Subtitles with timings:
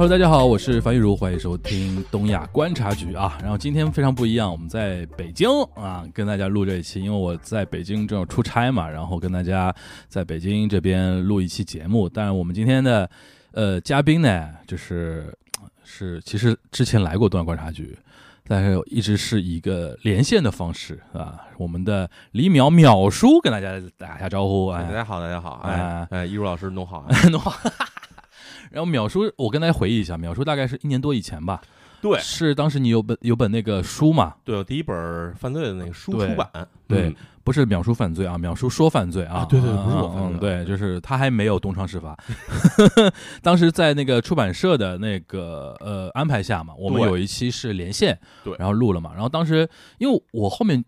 [0.00, 3.36] Hello，大家好，我是樊玉茹，欢迎收听东亚观察局啊。
[3.42, 9.70] 然后今天非常不一样，我们在北京啊，跟大家录这一期，因为我在北京正要出差嘛，然后跟大家
[10.08, 12.08] 在北京这边录一期节目。
[12.08, 13.10] 但是我们今天的
[13.52, 15.36] 呃嘉宾呢，就是
[15.84, 17.94] 是其实之前来过东亚观察局，
[18.48, 21.38] 但是一直是一个连线的方式啊。
[21.58, 27.52] 我们的李淼淼叔跟大家打一下招呼，哎，大家好，大家好，哎哎哎，一如老师弄好啊， 弄好。
[28.70, 31.60] 然后淼叔，我跟大家回忆一下，淼叔大概是一年多以前吧，
[32.00, 32.18] 对。
[32.20, 36.28] 是当时你有本有本那个书嘛，对，我第一本犯罪的那个书对。
[36.28, 36.48] 出版，
[36.88, 37.16] 对嗯。
[37.42, 42.16] 不是淼叔犯罪啊，淼叔说犯罪啊，啊对对嗯不是我犯罪嗯对，就是他还没有东窗事发，
[43.42, 48.54] 当时在那个出版社的那个呃安排下嘛，我们有一期是连线，对。
[48.58, 50.84] 然后录了嘛，然后当时因为我后面。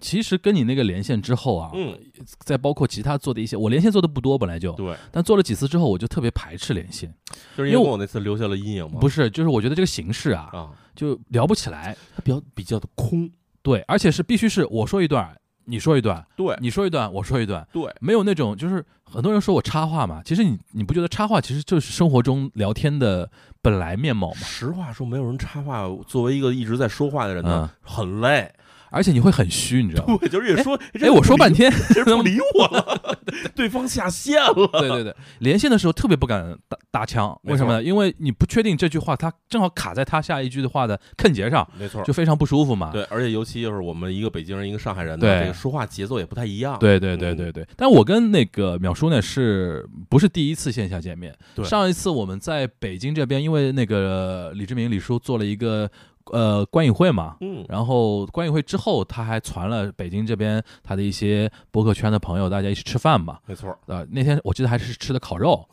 [0.00, 1.98] 其实跟你那个连线之后啊，嗯，
[2.38, 7.12] 再包括其他做的一些，我连线做的不多，本来就，对，但做了几次之后，我就特别排斥连线，
[7.56, 11.96] 就是因为我那次留下了阴影嘛，不是，就是我觉得这个形式啊，啊，就聊不起来。
[12.16, 13.30] 它比较比较的空，
[13.62, 16.56] 对，而且是必须是我说一段，你说一段，对。
[16.60, 23.30] 你说一段，我说一段，对，没有那种就是很多人说我插话嘛，其实你你不觉得插话其实就是生活中聊天的
[23.62, 24.40] 本来面貌吗？
[24.40, 28.52] 实话说，没有人插话，作为一个一直在说话的人呢，很累，
[28.90, 30.16] 而且你会很虚，你知道吗？
[30.20, 33.18] 对，就是也说，哎，我说半天，人不理 我了，
[33.56, 37.82] 对方下线了，对对对，连线的时候特别不敢搭搭腔，为什么呢？
[37.82, 42.12] 因为你不确定这句话，它正好卡在他下一句的话的坑节上，没错就。
[42.20, 42.90] 非常不舒服嘛。
[42.92, 46.78] 对，而且尤其就是我们一个北京人，一个上海人呢，对这个说话节奏也不太一样。
[46.78, 51.34] 对对对对对，但我跟那个淼叔呢，是不是第一次线下见面？
[51.64, 55.90] 上一次我们在北京这边，因为那个李志明李叔做了一个
[56.32, 63.38] 呃观影会嘛，嗯，然后观影会之后，他还传了北京这边他的一些博客圈的朋友，大家一起吃饭嘛。
[63.46, 65.68] 没错，呃，那天我记得还是吃的烤肉，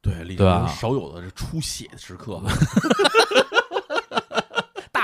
[0.00, 2.40] 对，李对吧志明少有的是出血的时刻，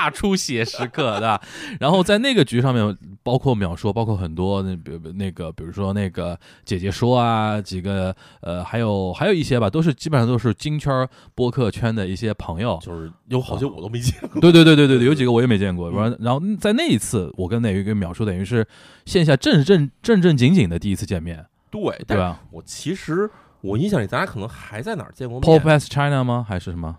[0.03, 1.41] 大出血时刻，对吧？
[1.79, 12.77] 然后在那个局上面，包括秒说，包括很多那比那个，比如说那个姐姐说啊，几个呃，还有还有一些吧，都是基本上都是金圈播客圈的一些朋友。
[12.81, 14.41] 就是有好些我都没见过。
[14.41, 15.89] 对对对对对对，有几个我也没见过。
[15.89, 18.67] 然后然后在那一次，我跟那一个秒说等于是
[19.05, 23.29] 线下正正正正经经的第一次见面，对，对吧我其实
[23.61, 26.45] 我印象里，咱俩可能还在哪儿见过？Pop 面，as China 吗？
[26.45, 26.97] 还是什么？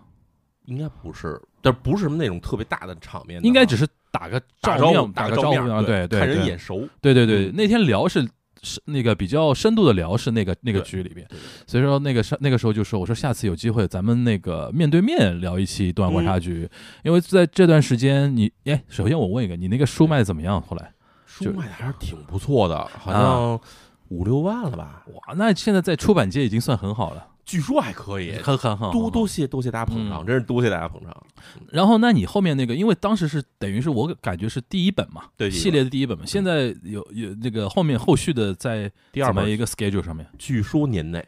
[0.65, 6.87] 应该不是，但不是什么那种特别大的场面应该只是打个打招呼照面，打个面个招呼啊，对看人眼熟。
[7.01, 8.21] 对对对，嗯那天聊是
[8.61, 11.27] 是那个比较深度的聊是那个那个局里边，
[11.65, 16.69] 所以说那个上那个时候就说我说下次有机会咱们那个面对面聊一期东亚观察局，
[17.03, 20.61] 因为在这段时间你哎，首先我问一个，你那个书卖的怎么样？
[20.61, 20.91] 后来
[21.25, 23.59] 书卖的还是挺不错的，好啊像
[24.09, 25.03] 五六万了吧？
[25.13, 28.31] 哇，那现在在出版界已经算很好了，据说还可以。
[28.37, 29.27] 很很很多多多。
[29.27, 31.15] 谢多谢大家捧场，嗯真是多谢大家捧场。
[31.71, 41.25] 然后那你后面那个，因为当时是等于是我感觉是第一本嘛，对系列的第一本嘛，现在有有那个后面后续的在第二本一个 schedule 上面据说年内，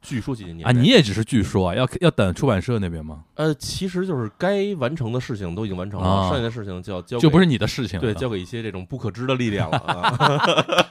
[0.00, 0.72] 据说几年年啊？
[0.72, 3.24] 你也只是据说啊，要要等出版社那边吗？
[3.34, 10.86] 呃，其实就是该完成的事情都已经完成了，啊剩下的事情就要交给就不是你的事情，对交给一些这种不可知的力量了 啊。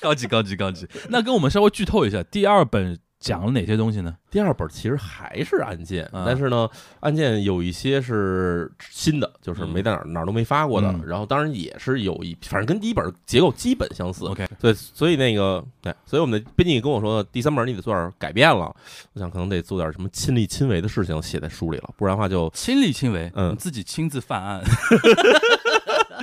[0.00, 0.86] 高级高级高级。
[1.10, 4.14] 那跟我们稍微剧透一下，第二本讲了哪些东西呢？
[4.30, 6.68] 第二本其实还是案件，啊但是呢，
[7.00, 10.88] 案件有一些是新的，就是没在哪儿、哪儿都没发过的。
[10.88, 14.26] 嗯然后当然也是有一，反正跟第一本结构基本相似。
[14.26, 18.74] OK 对，所以那个对，所以我们的编辑跟我说，第三本你得做点改变了。
[19.14, 24.62] 我想可能得做点什么亲力亲为的事情写在书里了，不然的话就亲力亲为，嗯自己亲自犯案，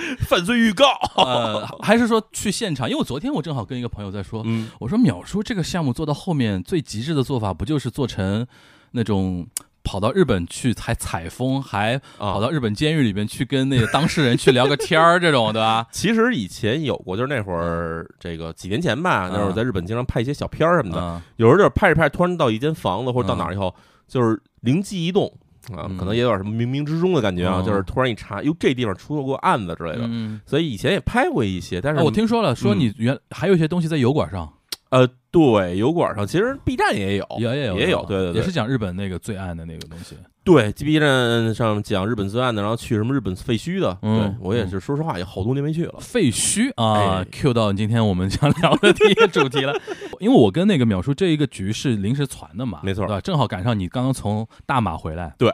[0.28, 0.86] 犯罪预告。
[1.18, 2.88] 呃，还是说去现场？
[2.90, 8.46] 因为我昨天我正好跟一个朋友在说，嗯，我说淼叔这个项目做到后面最极致的做法，不就是做成
[8.92, 9.48] 那种
[9.84, 12.42] 跑到日本去采采风，还跑啊。
[12.42, 15.86] 到日本监狱里边去跟那个当事人去聊个天儿，这种对吧？
[15.94, 23.74] 其实以前有过，就是那会儿，这个几年前吧，那会儿在日本经常拍一些小片儿什么的，嗯有时候就是拍着拍着，突然到一间房子或者到嗯哪儿以后，
[24.08, 25.32] 就是灵机一动
[25.74, 25.98] 啊，嗯。
[25.98, 27.66] 可能也有点什么冥冥之中的感觉啊，嗯。
[27.66, 32.80] 就是突然一查，哟，这地方出过案子之类的，嗯，所以以前也拍过一些，但是哎我听说了，说嗯。
[32.80, 34.52] 你原还有一些东西在油管上，
[34.90, 40.16] 呃，对，油管上其实 B 站也有，也也有也有，对对对，也是讲日本那个最暗的那个东西。
[40.46, 44.20] 对，G B 站上讲日本自案的，然后去什么日本废墟的，嗯。
[44.22, 45.96] 对我也是，说实话，也好多年没去了。
[46.00, 49.74] 废墟啊哎，Q 到今天我们想聊的第一个主题了。
[50.22, 53.08] 因为我跟那个淼叔这一个局是临时传的嘛，没错。
[53.08, 53.20] 对吧？
[53.20, 55.52] 正好赶上你刚刚从大马回来，对，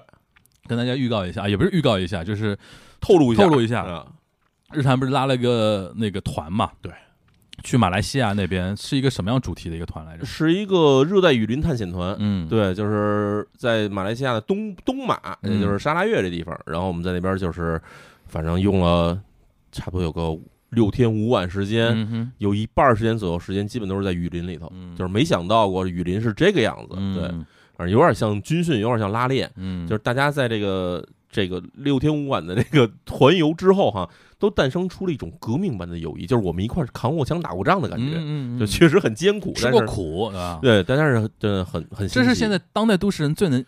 [0.68, 2.58] 跟大家预告一下，也不是预告一下，就是
[3.00, 4.06] 透露一下，透露一下啊，
[4.74, 6.92] 日坛不是拉了个那个团嘛，对，
[7.64, 10.26] 去马来西亚那边是一个什么样主题的一个团来着？
[10.26, 12.16] 是一个热带雨林探险团。
[12.20, 16.58] 嗯，对，就是在马来西亚的东东马，嗯也就是沙拉越这地方。
[16.66, 17.82] 然后我们在那边就是，
[18.26, 19.20] 反正用了
[19.72, 20.38] 差不多有个
[20.70, 24.72] 六天五晚时间，嗯，有一半儿时间左右时间基本都是在雨林里头。
[24.74, 27.24] 嗯就是没想到过雨林是这个样子，嗯对，
[27.76, 29.52] 反正有点像军训，有点像拉练。
[29.56, 34.10] 嗯，就是大家在这个这个六天五晚的这个团游之后哈，
[34.42, 43.64] 都诞生出了一种革命般的友谊，就是我们一块儿扛过枪、打过仗的感觉，嗯嗯嗯就确实很艰苦，吃过苦，对但是真的很很这是现在当代都市人最能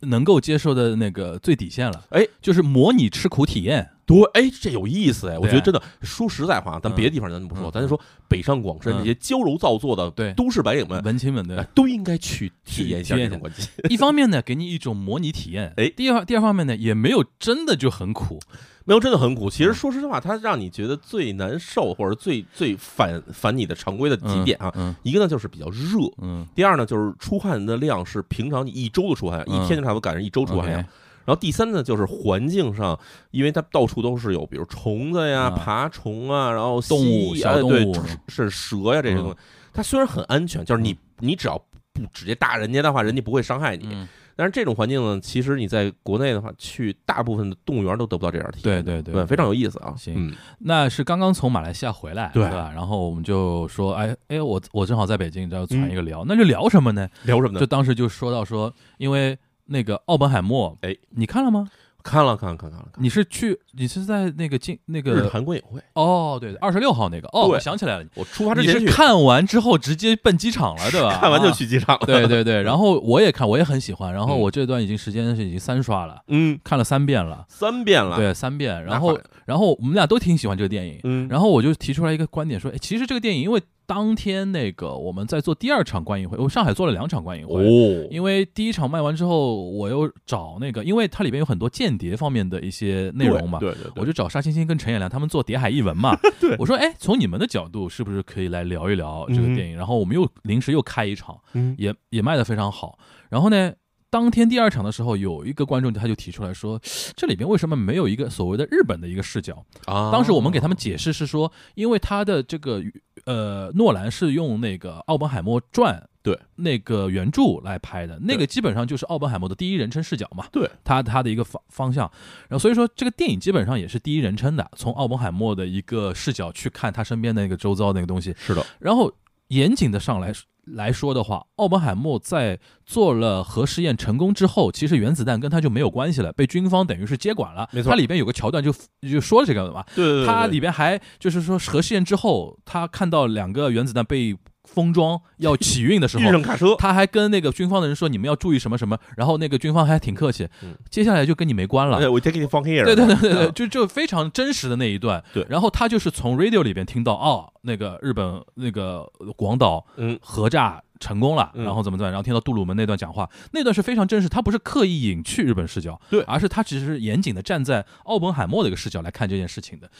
[0.00, 3.90] 能够接受的那个最底线了，哎，就是模拟吃苦体验。
[4.04, 11.02] 对，哎，这有意思哎，我觉得真的说实在话，咱嗯别的地方咱不说，嗯咱就说北上广深嗯这些娇柔造作的对都市白领们。
[11.04, 13.68] 文青们对哎，都应该去体验一下体验一下这种关系。
[13.90, 18.40] 一方面呢，给你一种模拟体验，哎第二第二方面呢，也没有真的就很苦，
[18.88, 19.50] 没有，真的很苦。
[19.50, 26.46] 嗯其实说实话，它让你觉得最难受或者最最反反你的常规的几点啊，嗯一个呢就是比较热，嗯。
[26.54, 29.62] 第二呢就是出汗的量是平常你一周的出汗量，嗯。
[29.62, 30.78] 一天就差不多赶上一周出汗量。
[31.26, 32.98] 然后第三呢就是环境上，
[33.30, 39.32] 因为它到处都是有，比如虫子呀、啊爬虫啊，然后动物蜥蜴哎对小动物是蛇呀这些东西。
[39.32, 39.36] 嗯。
[39.74, 41.58] 它虽然很安全，就是你你只要
[41.92, 44.08] 不直接打人家的话，人家不会伤害你。
[44.38, 48.82] 嗯，但是这种环境呢，其实你在国内的话，去大部分的动物园都得不到这样的体验。
[48.84, 49.92] 对对对对，非常有意思啊。
[49.96, 52.70] 行嗯，那是刚刚从马来西亚回来，对吧？
[52.72, 57.08] 然后我们就说，哎哎，我我正好在北京，你知道传一个聊，那就聊什么呢？
[57.24, 57.66] 聊什么呢就？
[57.66, 59.36] 当时就说到说，因为
[59.66, 61.68] 那个奥本海默，哎，你看了吗？
[62.02, 67.50] 看了看了看了看了，你是去，你是在那个进那日个韩观影会，哦，对，二十六号那个，哦，对。
[67.54, 71.18] 我想起来了，我出发之你是前去，看完之后直接奔机场了，对吧？
[71.20, 71.52] 看完就啊。
[71.52, 72.06] 去机场了。
[72.06, 74.40] 对对对，然后我也看，我也很喜欢，然后嗯。
[74.40, 78.74] 我这段已经时间是已经三刷了，嗯，看了三遍了，三遍了。，对，三遍。
[78.84, 99.54] 那然后好，然后我们俩都挺喜欢这个电影，嗯，然后我就提出来一个观点说，哎，其实这个电影，因为当天那个我们在做第二场观影会，我上海做了两场观影会，哦，因为第一场卖完之后，我又找那个，因为它里边有很多间谍方面的一些内容嘛，对对对，我就找沙欣欣跟陈彦良他们做《谍海译文》嘛，对 我说，哎，从你们的角度，是不是可以来聊一聊这个嗯。
[99.56, 99.74] 电影？
[99.74, 101.74] 然后我们又临时又开一场，嗯。
[101.78, 102.98] 也也卖的非常好。
[103.30, 103.72] 然后呢，
[104.10, 106.80] 当天第二场的时候，有一个观众他就提出来说，
[107.14, 109.64] 这里边为什么没有一个所谓的日本的一个视角？
[109.84, 112.82] 啊，当时我们给他们解释是说，因为他的这个
[113.24, 122.10] 呃，诺兰是用那个奥本海默传对那个原著来拍的，那个基本上就是奥本海默的第一人称视角嘛，对他他的一个方方向。
[122.48, 128.34] 然后所以说这个电影基本上也是第一人称的，从奥本海默的一个视角去看他身边的那个周遭那个东西。
[128.38, 129.12] 是的，然后
[129.48, 130.32] 严谨的上来
[130.72, 137.68] 来说的话，奥本海默在做了核试验成功之后，其实原子弹跟他就没有关系了，被军方等于是接管了。
[137.72, 138.72] 没错它里边有个桥段就
[139.08, 144.36] 就说了这个嘛，对对对，它里边还就是说核试验之后，他看到两个原子弹被
[144.78, 146.30] 封装要起运的时遇候。
[146.38, 152.08] 上卡车，他还跟那个军方的人说：“你们要注意什么什么。”然后那个军方还挺客气，嗯接下来就跟你没关了对。
[152.08, 155.24] 我 take it from here，对对对对就就非常真实的那一段。
[155.32, 159.04] 对然后他就是从 radio 里边听到，哦，那个日本那个
[159.36, 169.90] 广岛嗯，核炸成功了，嗯然后怎么怎么样，然后听到杜鲁门那段讲话，那段是非常真实，他不是刻意隐去日本视角，对而是他只是严谨的站在奥本海默的一个视角来看这件事情的。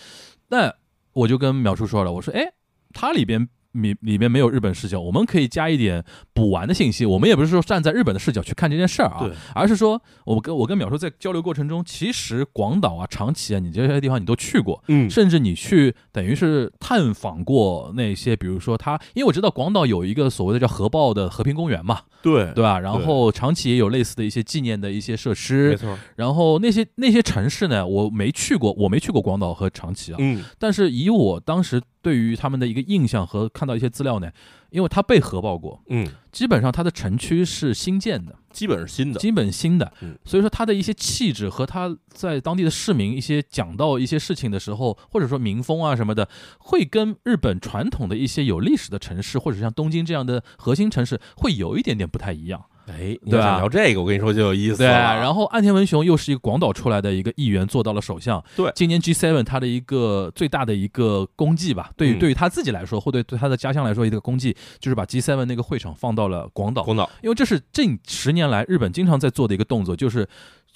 [0.50, 0.72] 那
[1.14, 2.52] 我就跟淼叔说了，我说，哎，
[2.92, 3.48] 它里边。
[3.72, 7.04] 里里面没有日本视角，我们可以加一点补完的信息。
[7.04, 22.78] 我们也不是说站在日本的视角去看这件事儿啊，而是说，我跟我跟淼叔在交流过程中，其实广岛啊、长崎啊，你这些地方你都去过，嗯，甚至你去等于是探访过那些，比如说他，因为我知道广岛有一个所谓的叫核爆的和平公园嘛，对对吧？
[22.80, 25.70] 然后长崎也有类似的一些纪念的一些设施。
[25.70, 34.30] 没施，错，然后那些那些城市呢，我没去过，我没去过广岛和长崎啊，嗯，但是以我当时对于他们的一个印象和看到一些资料呢，
[34.70, 52.66] 因为它被核爆过，嗯，基本上它的城区是新建的，基本是新的，基本新的嗯，所以说它的一些气质和它在当地的市民一些讲到一些事情的时候，或者说民风啊什么的，会跟日本传统的一些有历史的城市，或者像东京这样的核心城市，会有一点点不太一样。
[52.90, 55.16] 哎，你对啊要想聊这个，我跟你说就有意思对，了。
[55.16, 58.42] 然后岸田文雄又是一个广岛出来的一个议员，做到了首相。
[58.56, 66.82] 对今年 G7 他的一个最大的一个功绩吧，对于、嗯对于他自己来说，或对对他的家乡来说，一个功绩就是把 G7 那个会场放到了广岛。
[66.82, 70.28] 广岛，因为这是近十年来日本经常在做的一个动作，就是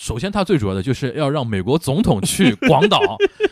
[0.02, 2.98] 首先他最主要的就是要让美国总统去 广岛，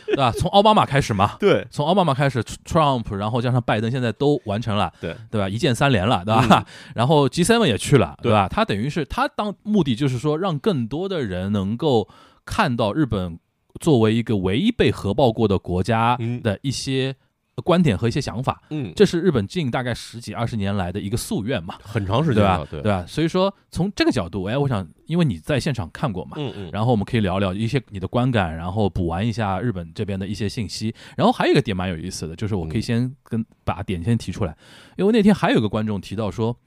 [0.05, 0.33] 对吧？
[0.33, 5.47] 从奥巴马开始嘛，对从奥巴马开始，Trump，然后加上拜登，现在都完成了，对对吧？
[5.47, 6.65] 一键三连了，对吧？
[6.93, 8.49] 然后 G7 也去了，对吧？
[8.49, 12.09] 他等于是他当目的就是说，让更多的人能够
[12.45, 13.39] 看到日本
[13.79, 17.15] 作为一个唯一被核爆过的国家嗯的一些
[17.63, 18.61] 观点和一些想法。
[18.69, 22.67] 嗯，这是日本近大概十几二十年来的一个夙愿嘛，很长时对吧间了，？
[22.71, 23.05] 对对吧？
[23.05, 30.93] 所以说从这个角度，哎，我想，因为你在现场看过嘛，嗯嗯，然后我们可以聊聊一些你的观感，然后补完一下日本这边的一些信息。
[31.17, 34.55] 然后还有一个点蛮有意思的，就是我可以先跟把点先提出来，
[34.97, 36.57] 因为那天还有个观众提到说，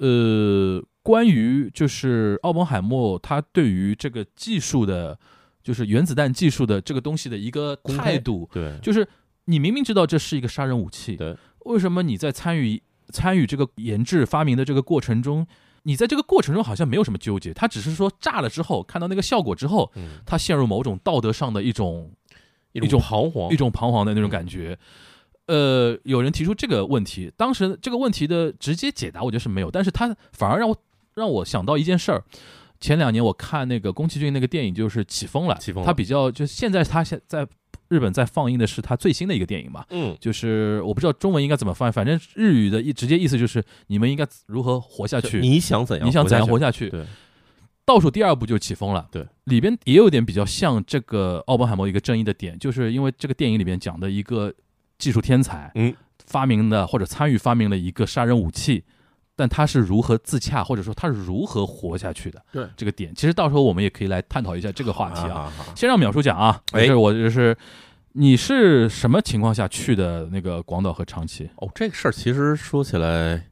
[0.00, 5.18] 呃，关于就是奥本海默他对于这个技术的，
[5.62, 9.06] 就是原子弹技术的这个东西的一个态度，对，就是
[9.46, 15.46] 你明明知道这是一个杀人武器，对，为什么你在参与参与这个研制发明的这个过程中，
[15.84, 22.10] 你在这个过程中好像没有什么纠结，他只是说炸了之后看到那个效果之后，嗯，他陷入某种道德上的一种
[22.72, 24.78] 一一种彷徨，一种彷徨的那种感觉。
[25.46, 30.76] 呃，有人提出这个问题，当时这个问题的直接解答，我觉得是没有，但是他反而让我
[31.14, 32.24] 让我想到一件事儿。
[32.78, 35.86] 前两年我看那个宫崎骏那个电影，就是《起风了》，起风了。
[35.86, 37.46] 他比较就现在他现在
[37.88, 46.06] 日本在放映的是他最新的一个电影嘛，嗯，就是我不知道中文应该怎么翻，反正日语的一直接意思就是你们应该如何活下去，你想怎样？
[46.06, 46.90] 你想怎样活下下去？
[46.90, 47.04] 对，
[47.84, 54.52] 倒数第二部就起风了，对，里边也有点比较像这个奥本海默一个争议的点，就是因为这个电影里边讲的一个
[54.98, 55.94] 技术天才，嗯，
[56.26, 58.82] 发明的或者参与发明了一个杀人武器，
[59.36, 62.42] 但他是如何自洽，或者说他是如何活下去的？
[62.50, 65.52] 对这个点，其实到时候我们也可以来探讨一下这个话题啊。
[65.74, 67.56] 先让淼叔讲啊，哎就是我就是
[68.12, 71.48] 你是什么情况下去的那个广岛和长崎？
[71.56, 73.46] 哦，这个事儿其实说起来，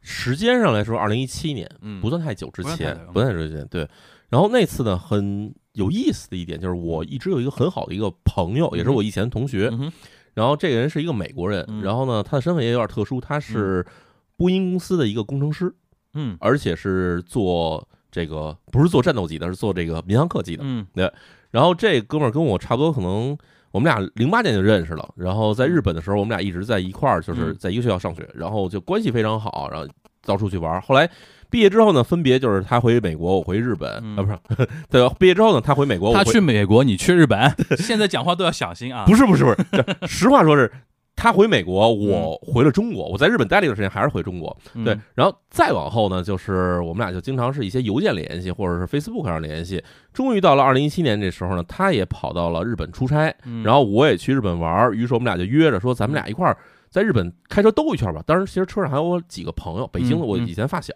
[0.00, 3.66] 时间上来说，二零一七年嗯不算太久之前，不算太久之前。
[3.66, 3.88] 对，
[4.28, 9.68] 然后那次呢，很有意思的一点就是，我一直有一个很好的一个朋友，也是我以前的同学。
[9.72, 9.92] 嗯
[10.34, 13.86] 然后这个人是一个美国人，嗯然后呢，他的身份也有点特殊，他是
[14.36, 15.72] 波音公司的一个工程师，
[16.14, 20.62] 嗯而且是做这个不是做战斗机的，是做这个民航客机的。
[20.66, 21.10] 嗯对
[21.50, 23.36] 然后这哥们儿跟我差不多，可能
[23.70, 25.08] 我们俩零八年就认识了。
[25.16, 29.88] 然后在日本的时候，我们俩一直在一块儿，就是嗯在一个学校上学，然后就关系非常好，然后
[30.24, 30.80] 到处去玩儿。
[30.80, 31.08] 后来
[31.50, 39.04] 毕业之后呢，分别就是他回美国，我回日本，嗯啊，不是， 对，毕业之后呢，他回美国，我他去美国，你去日本， 现在讲话都要小心啊。
[39.06, 40.72] 不是不是不是，实话说是。
[41.16, 43.08] 他回美国，嗯我回了中国。
[43.08, 44.56] 我在日本待了一段时间，还是回中国。
[44.74, 49.82] 嗯对，然后再往后呢，就是我们俩就经常是一些邮件联系，或者是 Facebook 上联系。
[50.12, 56.56] 终于到了二零一七年这时候呢，他也跑到了日本出差，嗯然后我也去日本玩儿，于是我们俩就约着说，咱们俩一块儿
[56.90, 58.22] 在日本开车兜一圈吧。
[58.26, 60.92] 当时其实车上还有我几个朋友，北京的我以前发小，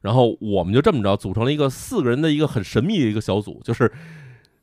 [0.00, 3.90] 然后我们就这么着组成了一个四个人的一个很神秘的一个小组，就是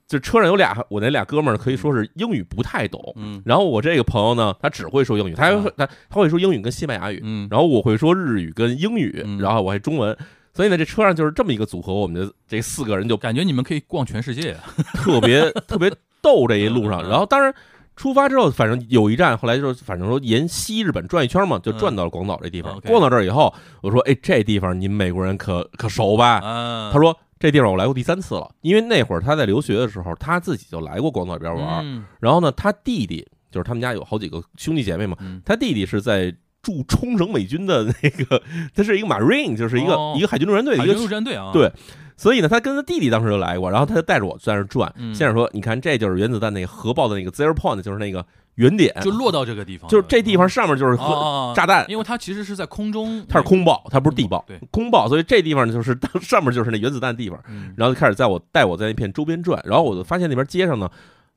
[0.08, 10.16] 就车上有俩我那俩哥们儿可以说是英语不太懂，嗯然后我这个朋友呢，他只会说英语，他还会啊他他会说英语跟西班牙语，嗯然后我会说日语跟英语，嗯然后我还中文。
[10.54, 14.64] 所以呢，这车上就是这么一个组合，我们的这四个人就感觉你们可以逛全世界啊。
[14.96, 17.02] 特别特别逗这一路上。
[17.10, 17.54] 然后当然
[17.98, 22.80] 出发之后，反正有一站，后来就反正说沿西日本转一圈嘛，就转到了广岛这地方。
[22.82, 31.86] 逛到这儿以后，我说：“哎，这地方你们美国人可可熟吧？”啊他说：“这地方我来过第三次了，因为那会儿他在留学的时候，他自己就来过广岛这边玩。
[31.86, 38.42] 嗯然后呢，他弟弟就是他们家有好几个兄弟姐妹嘛，嗯他弟弟是在。”驻冲绳美军的那个，
[38.74, 41.72] 他是一个 Marine，就是一个、哦一个海军陆战队的一个军陆战队啊，对
[42.18, 44.92] 所以呢，他跟他弟弟当时就来过，然后他就带着我在那儿转。
[44.98, 57.40] 嗯先生说：“你看，这就是原子弹那个核爆的那个 zero point，就是那个原点，就落到这个地方，就是这地方上面就是核、哦炸弹，因为它其实是在空中，它是空爆，它不是地爆，对，空爆，所以这地方就是 上面就是那原子弹的地方。
[57.48, 60.90] 嗯然后就开始在我带我在那片周边转，然后我就发现那边街上呢，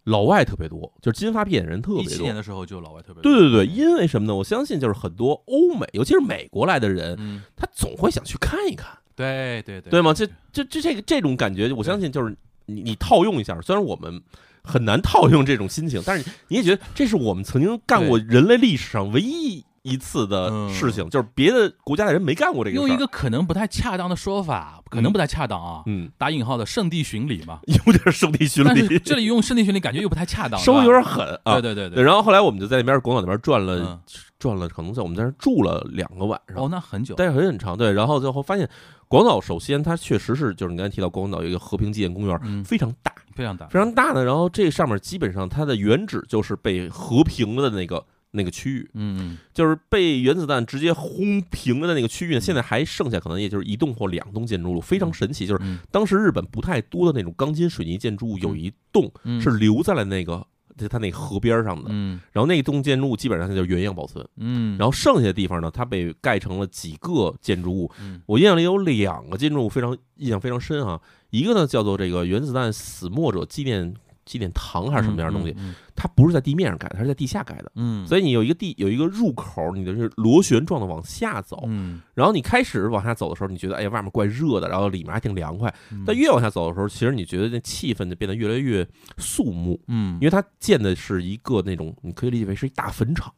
[0.04, 2.34] 老外特别多，就是金发碧眼人特别多一七年。
[2.34, 4.34] 的时候就老外特别多，对对对，因为什么呢？
[4.34, 8.88] 我相信就是很多欧美，尤其是美国来的人，嗯，他总会想去看一看。
[9.16, 10.14] 对对对，对吗？
[10.14, 14.22] 这这这这个这种感觉，我相信就是你你套用一下，虽然我们
[14.62, 22.76] 很难套用这种心情，但是你也觉得这是我们曾经干过人类历史上唯一一次的事情，就是别的国家的人没干过这个。
[22.76, 31.60] 用一个可能不太恰当的说法，可能不太恰当啊，嗯，打引号的圣地巡礼嘛， 有点圣地巡礼，这里用圣地巡礼感觉又不太恰当， 稍微有点狠啊。
[31.60, 34.00] 对对对对，然后后来我们就在那边广岛那边转了嗯。
[34.38, 36.58] 转了，可能在我们在那儿住了两个晚上。
[36.58, 37.76] 哦，，那很久，待很很长。
[37.76, 38.70] 对，然后最后发现
[39.08, 43.12] 广岛首先它确实是就是你刚才提到广岛有一个和平纪念公园，嗯，非常大。
[43.34, 55.46] 非常大，非常大的，然后这上面基本上它的原址就是被和平的那个那个区域，嗯就是被原子弹直接轰平了的那个区域呢，现在还剩下可能也就是一栋或两栋建筑物，非常神奇。
[55.46, 55.78] 就是嗯。
[55.92, 59.40] 当时日本不太多的那种钢筋水泥建筑物，有一栋嗯。
[59.40, 64.22] 是留在了那个就它那河边上的，嗯然后那栋建筑物基本上它就原样保存。
[64.36, 67.90] 嗯，然后剩下的地方呢，它被盖成了几个建筑物。
[68.00, 73.94] 嗯我印象里有两个建筑物非常印象非常深啊，一个呢叫做这个原子弹死没者纪念
[74.28, 77.72] 纪念堂还是什么样的东西，嗯它不是在地面上盖的，它是在地下盖的。
[77.74, 82.00] 嗯，所以你有一个地有一个入口，你的是螺旋状的往下走，嗯。
[82.14, 85.74] 然后你开始往下走的时候，你觉得哎呀外面怪热的，然后里面还挺凉快。
[85.90, 86.04] 嗯。
[86.06, 90.14] 但越往下走的时候，其实你觉得那气氛就变得越来越肃穆，嗯。
[90.20, 93.32] 因为它建的是一个那种你可以理解为是一大坟场，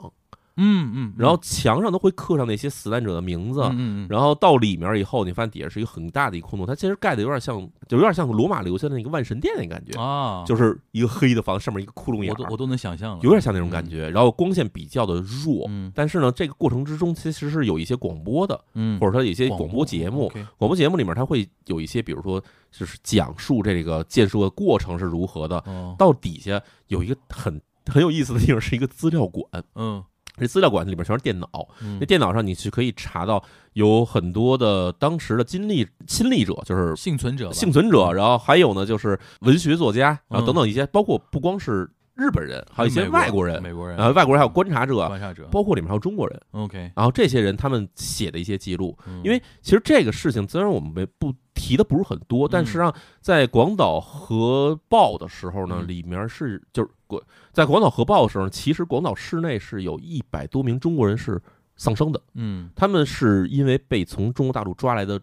[0.56, 3.60] 嗯嗯，然后墙上都会刻上那些死难者的名字。
[3.62, 14.08] 嗯嗯然后到里面以后，你发现底下是一个很大的一个空洞，它其实盖的有点像，就有点像罗马留下的那个万神殿那感觉，啊，就是一个黑的房子，上面一个窟窿眼儿，我都我都能想象了，有点像那种感觉。
[14.10, 20.30] 然后光线比较的弱，嗯但是呢，这个过程之中其实是有一些广播的，嗯，或者说有一些广广播节目。
[20.56, 25.56] 广播节目里面它会有一些，比如说就是讲述这个建设的过程是如何的。
[25.66, 29.44] 哦，到底下有一个很很有意思的地方，是一个资料馆。
[29.74, 30.02] 嗯
[30.40, 31.48] 这资料馆里边全是电脑，
[31.82, 33.42] 嗯那电脑上你是可以查到
[33.74, 40.46] 有很多的当时的亲历亲历者，就是幸存者，幸存者，然后还有呢就是文学作家，然后嗯。
[40.46, 41.88] 等等一些，包括不光是
[42.20, 45.48] 日本人，还有一些外国人，美国人，然后外国人还有观察者，观察者。
[45.50, 46.38] 包括里面还有中国人。
[46.50, 49.22] ，OK，然后这些人他们写的一些记录，嗯。
[49.24, 55.88] 因为其实这个事情虽然我们没不提的不是很多，但实际上在广岛核爆的时候呢，嗯。
[55.88, 57.22] 里面是就是广
[57.52, 61.40] 在广岛核爆的时候，其实广岛市内是有一百多名中国人是
[61.76, 62.68] 丧生的，嗯。
[62.76, 65.18] 他们是因为被从中国大陆抓来的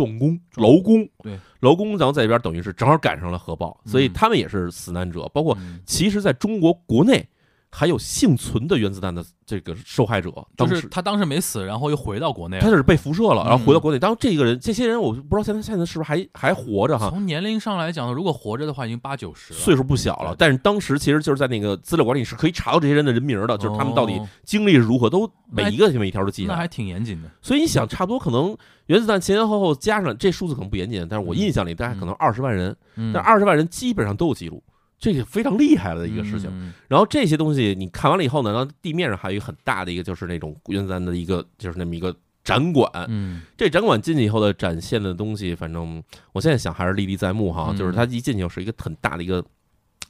[0.00, 1.38] 壮工、劳工，对。
[1.60, 4.12] 劳工，然后在这边等于是正好赶上了核爆，所以嗯。
[4.14, 5.78] 他们也是死难者，包括嗯。
[5.84, 7.28] 其实在中国国内
[7.70, 10.74] 还有幸存的原子弹的这个受害者，当时。
[10.74, 13.98] 就是他当时没死，然后又回到国内了，他是被辐射了，然后回到嗯国内。
[13.98, 20.36] 当然，这个人、这些人，我不知道现在现在是不是还还活着哈，从年龄上来讲，如果活着的话，已经八九十了，岁数不小了对。
[20.38, 24.28] 但是当时其实就是在那个资料馆里是可以查到这些人的人名的，就是他们到底哦。
[24.44, 26.48] 经历是如何，都每一个每一条都记下。
[26.48, 26.54] 来。
[26.54, 28.56] 那还挺严谨的，所以你想，差不多可能
[28.86, 34.62] 原子弹前前后后加上这数字可能不严谨，但是我印象里大概可能二十万人，嗯，但二十万人基本上都有记录，
[35.00, 36.50] 这个非常厉害了的一个事情。
[36.52, 43.40] 嗯，然后这些东西你看完了以后呢，然后地面上还有一个很大的一个就是那种原子弹的一个就是那么一个展馆，嗯。
[43.56, 47.68] 这展馆进去以后的展现的东西，反正我现在想还是历历在目哈。
[47.70, 47.76] 嗯。
[47.76, 49.42] 就是它一进去是一个很大的一个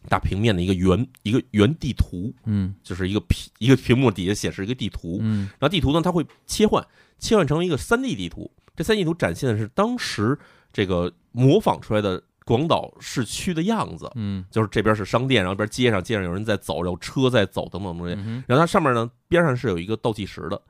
[0.08, 2.74] 大平面的一个圆一个圆地图，嗯。
[2.82, 5.48] 就是一个屏一个屏幕底下显示一个地图，嗯。
[5.58, 6.84] 然后地图呢它会切换
[7.18, 10.36] 切换成一个三 D 地图，这三 D 图展现的是当时
[10.72, 12.20] 这个模仿出来的
[12.50, 14.44] 广岛市区的样子，嗯。
[14.50, 18.14] 就是这边是商店，然后这边街上街上有人在走，有车在走等等东西。
[18.46, 20.60] 然后它上面呢边上是有一个倒计时的，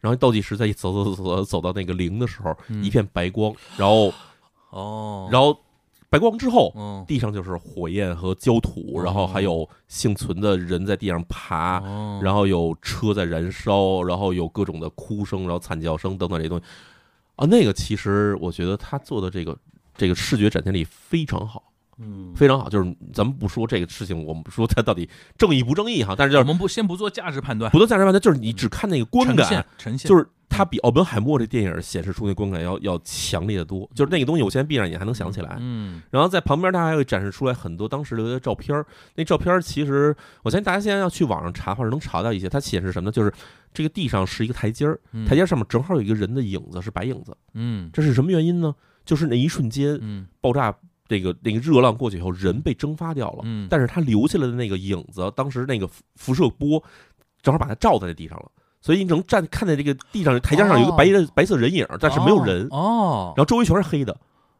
[0.00, 2.84] 然后倒计时在一走走走走走到那个零的时候，嗯。
[2.84, 4.12] 一片白光，然后
[4.70, 5.58] 哦，然后
[6.10, 9.02] 白光之后，嗯地上就是火焰和焦土，哦。
[9.02, 16.64] 然后还有幸存的人在地上爬，哦，然后有车在燃烧，然后有各种的哭声，然后惨叫声等等这些东西。
[17.36, 19.56] 啊，那个其实我觉得他做的这个
[19.96, 21.70] 这个视觉展现力非常好。
[21.98, 35.58] 嗯，非常好，就是咱们不说这个事情，我们不说它到底正义不正义哈，但是就是我们不先不做价值判断，不做价值判断，就是你只看那个观感呈现，呈现就是它比奥本海默这电影显示出那观感要要强烈的多，就是那个东西，我现在闭上眼还能想起来。
[35.60, 38.82] 嗯然后在旁边，它还会展示出来很多当时留的照片。
[39.14, 42.48] 那照片其实，我相信大家现在要去网上查，或者能查到一些。
[42.48, 43.12] 它显示什么呢？
[43.12, 43.30] 就是
[43.74, 47.36] 这个地上是一个台阶儿，嗯台阶上面正好有一个人的影子，是白影子。
[47.52, 48.74] 嗯这是什么原因呢？
[49.04, 50.74] 就是那一瞬间嗯爆炸，
[51.08, 53.40] 那个那个热浪过去以后，人被蒸发掉了。
[53.44, 56.82] 嗯，但是他留下来的那个影子，当时那个辐辐射波
[57.42, 63.44] 正好把它照在那地上了，所以你能站看在这个地上台阶上有一个白的、白色人影，但是没有人，哦然。
[63.44, 64.12] 后周围全是黑的，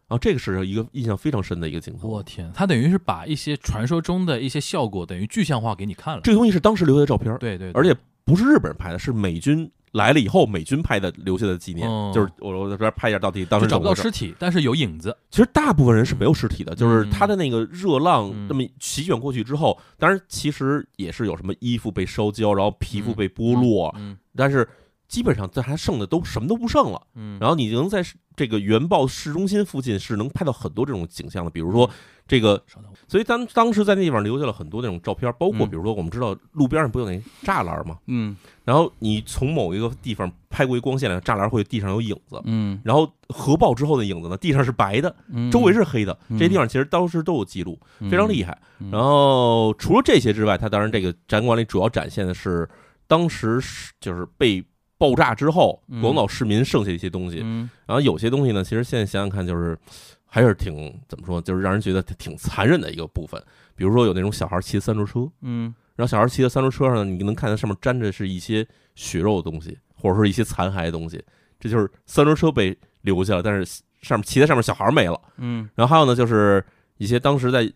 [0.09, 2.09] 然后这个是一个印象非常深的一个镜头。
[2.09, 6.21] 我天，他等于是把一些传说中的一些效果等于具象化给你看了。
[6.23, 12.11] 这个东西是当时留下的照片，对对，对而且不是日本人拍的，是美军来了以后美军拍的留下的纪念，哦。
[12.15, 15.17] 就是我我在这边拍一下到底当时找不到时怎么回事尸体，但是有影子。
[15.31, 17.11] 其实大部分人是没有尸体的，就是嗯。
[17.11, 18.49] 他的那个热浪嗯。
[18.49, 23.15] 这么席卷过去之后，当然其实也是有什么衣服被烧焦，然后皮肤嗯。
[23.15, 24.17] 被剥落，嗯。
[24.35, 24.67] 但是
[25.13, 27.03] 基本上在还剩的都什么都不剩了。
[27.17, 28.03] 嗯，然后你能在
[28.35, 31.91] 这个原爆市中心附近是能拍到很多这种景象的，比如说
[32.27, 32.65] 这个，
[33.07, 37.99] 所以咱当时在那地方留下了很多那种照片，包括嗯比如说我们知道路边上不有那栅栏吗？
[38.07, 42.41] 嗯然后你从某一个地方拍过一光线来，栅栏会地上有影子。
[42.45, 46.19] 嗯然后核爆之后的影子呢，地上是白的，嗯，周围是黑的。
[46.31, 47.79] 嗯这些地方其实当时都有记录，
[48.11, 48.57] 非常厉害。
[48.79, 52.67] 嗯然后除了这些之外，它当然这个展馆里主要展现的是
[53.07, 54.65] 当时是就是被
[55.03, 57.41] 爆炸之后，嗯广岛市民剩下一些东西。
[57.43, 59.77] 嗯然后有些东西呢，其实现在想想看，就是
[60.25, 63.43] 还是挺怎么说，就是让人觉得挺残忍的一个部分。
[63.75, 71.21] 比如说有那种小孩骑三轮车，嗯然后小孩骑的三轮车上呢，你能看到上面粘着是一些血肉的东西，或者说一些残骸的东西，
[71.59, 75.21] 这就是三轮车被留下了，但是上面骑在上面小孩没了。
[75.39, 76.65] 嗯然后还有呢，就是
[76.99, 77.69] 一些当时在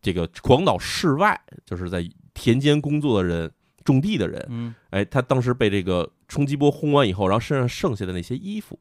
[0.00, 3.50] 这个广岛市外，就是在田间工作的人、
[3.84, 4.74] 种地的人，嗯。
[4.90, 8.78] 哎，他当时被这个冲击波轰完以后，然后身上剩下的那些衣服，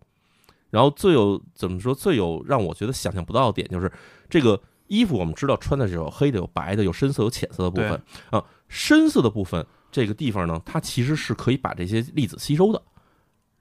[0.70, 3.92] 然后最有怎么说最有让我觉得想象不到的点就是
[4.30, 12.82] 这个衣服，我们知道穿的是有黑的、有白的、有深色、有浅色的部分啊，深色的部分这个地方呢，它其实是可以把这些粒子吸收的，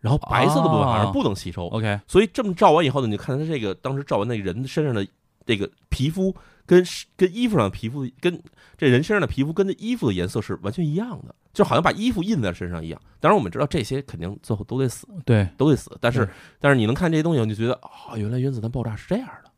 [0.01, 5.07] 然后白色的部分反而不能吸收，，OK，所以这么照完以后呢，你就看他这个当时照完那个人身上的
[5.49, 6.85] 这个皮肤跟
[7.17, 8.39] 跟衣服上的皮肤跟
[8.77, 13.01] 这人身上的皮肤跟这衣服的颜色是完全一样的，就好像把衣服印在身上一样。
[13.19, 15.91] 当然我们知道这些肯定最后都得死，对，都得死。
[16.03, 16.29] 但是
[16.61, 19.51] 但是你能看这些东西，你就觉得啊、原来原子弹爆炸是这样的，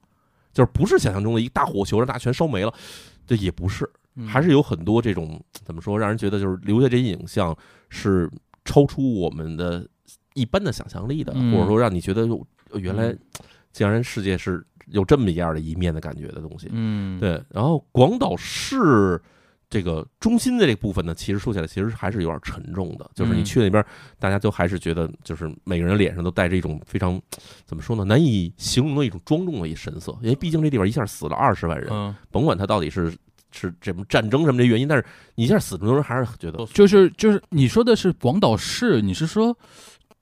[0.53, 2.73] 就是不是想象中的一大火球让大家全烧没了，
[3.27, 7.55] 这也不是，嗯还是有很多这种怎么说，让人觉得就是留下这些影像
[7.89, 8.31] 是
[8.65, 9.85] 超出我们的
[10.35, 12.29] 一般的想象力的，嗯或者说让你觉得
[12.75, 13.19] 原来嗯
[13.73, 16.69] 竟然世界是有这么一样的一面的感觉的东西。
[16.71, 19.21] 嗯，对，然后广岛市
[19.69, 23.45] 这个中心的这个部分呢，其实说起来其实还是有点沉重的，就是你嗯。
[23.45, 23.85] 去那边，
[24.19, 27.21] 大家都还是觉得就是每个人脸上都带着一种非常
[27.65, 33.13] 怎么说呢，难以形容的一种庄重的一神色，因为毕竟这地方一下死了二十万人，嗯，甭管他到底是
[33.53, 35.05] 是这么战争什么的原因，但是
[35.37, 39.57] 你一下死这么多人，还是觉得就是就是你说的是广岛市，你是说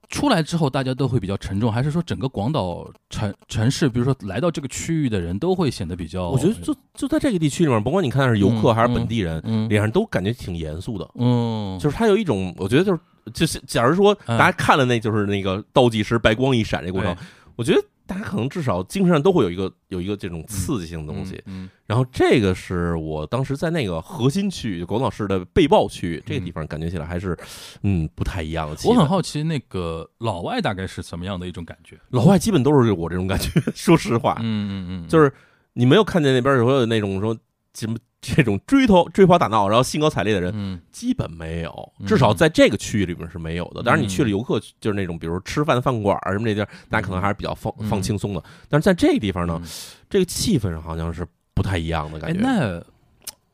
[0.08, 6.30] 出来之后大家都会比较沉重，还是说整个广岛城城市，比如说来到这个区域的人都会显得比较？
[6.30, 13.00] 我觉得就就在这个地区里面，甭管你看是游客嗯还是本地人，嗯脸上都感觉挺严肃的，嗯，就是他有一种，我觉得就是
[13.34, 14.38] 就是，假如说嗯。
[14.38, 17.20] 大家看了那就是那个倒计时白光一闪这个过程，对。
[17.56, 21.40] 我觉得大家可能至少精神上都会有一个有一个这种刺激性的东西。
[21.44, 27.38] 嗯，然后这个是我当时在那个核心区域，广岛市的被爆区域这个地方，感觉起来还是
[27.82, 28.76] 嗯不太一样的。
[28.88, 31.98] 我很好奇那个老外大概是什么样的一种感觉？
[32.08, 35.30] 老外基本都是我这种感觉， 说实话，嗯嗯嗯，就是
[35.74, 37.36] 你没有看见那边有有那种说
[37.78, 43.82] 什么这种追头追跑打闹，然后兴高采烈的人，嗯基本没有，嗯至少在这个区域里面是没有的。
[43.82, 48.42] 当然，你去了嗯游客，就是那种比如说吃饭的饭馆什么这地儿，大家可能还是比较放嗯放轻松的。
[48.68, 49.68] 但是在这个地方呢嗯，
[50.10, 52.40] 这个气氛上好像是不太一样的哎感，觉。
[52.42, 52.84] 那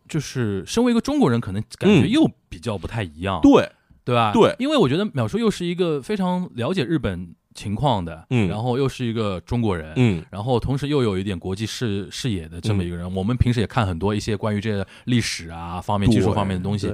[0.08, 3.70] 就是身为一个中国人，可能感觉嗯又比较不太一样，对，
[4.04, 4.32] 对吧？
[4.32, 13.14] 对因为我觉得淼叔又是一个非常了解日本情况的，嗯然后又是一个中国人，嗯然后同时又有一点国际视视野的这么一个人。
[13.14, 16.92] 我们平时也看很多一些关于这个历史啊方面、技术方面的东西。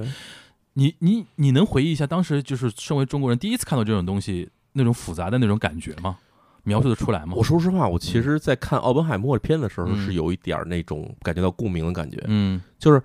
[0.75, 6.19] 你你你能回忆一下当时就是身为中国人第一次看到这种东西那种复杂的那种感觉吗？
[6.63, 7.33] 描述的出来吗？
[7.37, 12.23] 我说实话，我其实，在看奥本海默片的时候，嗯是有一点儿那种感觉到共鸣的感觉。
[12.27, 13.03] 嗯就是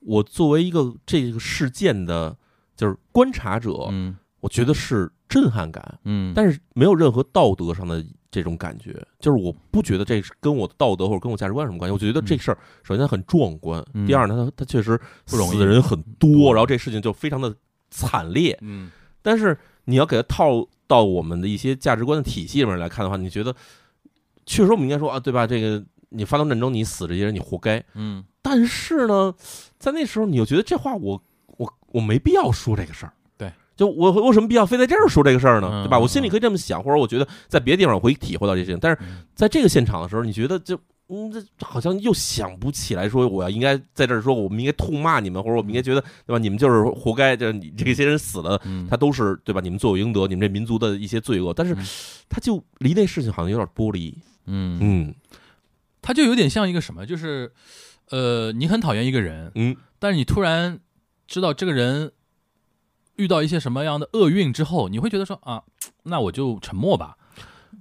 [0.00, 2.36] 我作为一个这个事件的，
[2.76, 5.98] 就是观察者，嗯我觉得是震撼感。
[6.04, 11.92] 嗯，但是没有任何道德上的这种感觉，就是我不觉得这是跟我的道德或者跟我价值观有什么关系。
[11.92, 17.54] 我觉得这事儿首先它很壮观，嗯第二呢，它它确实不容易死的人很多，然后这事情就非常的
[17.90, 18.58] 惨烈。
[18.60, 18.90] 嗯
[19.22, 23.54] 但是你要给它套到我们的一些价值观的体系里面来看的话，你觉得
[24.44, 25.46] 确实我们应该说啊，对吧？
[25.46, 27.82] 这个你发动战争，你死这些人，你活该。
[27.94, 29.32] 嗯但是呢，
[29.78, 31.22] 在那时候你又觉得这话我
[31.58, 33.12] 我我没必要说这个事儿。
[33.82, 35.68] 对，就我我有什么必要非在这儿说这个事儿呢？
[35.72, 35.98] 嗯对吧？
[35.98, 40.78] 嗯我心里可以这么想，或者我觉得在别的地方我会体会到这些事情，但是嗯在这个现场的时候，你觉得就。
[41.08, 46.38] 嗯，这好像又想不起来说我要应该在这儿说，我们应该痛骂你们，或者我们应该觉得对吧？
[46.38, 49.60] 你们就是活该，就是你这些人死了，嗯，他都是对吧？
[49.60, 51.84] 你们罪有应得，你们这民族的一些罪恶，但是嗯
[52.30, 54.16] 他就离那事情好像有点剥离。
[54.46, 55.14] 嗯嗯
[56.00, 57.52] 他就有点像一个什么，就是
[58.08, 60.78] 呃，你很讨厌一个人，嗯，但是你突然
[61.26, 62.12] 知道这个人
[63.16, 65.62] 遇到一些什么样的厄运之后，你会觉得说啊，
[66.04, 67.16] 那我就沉默吧，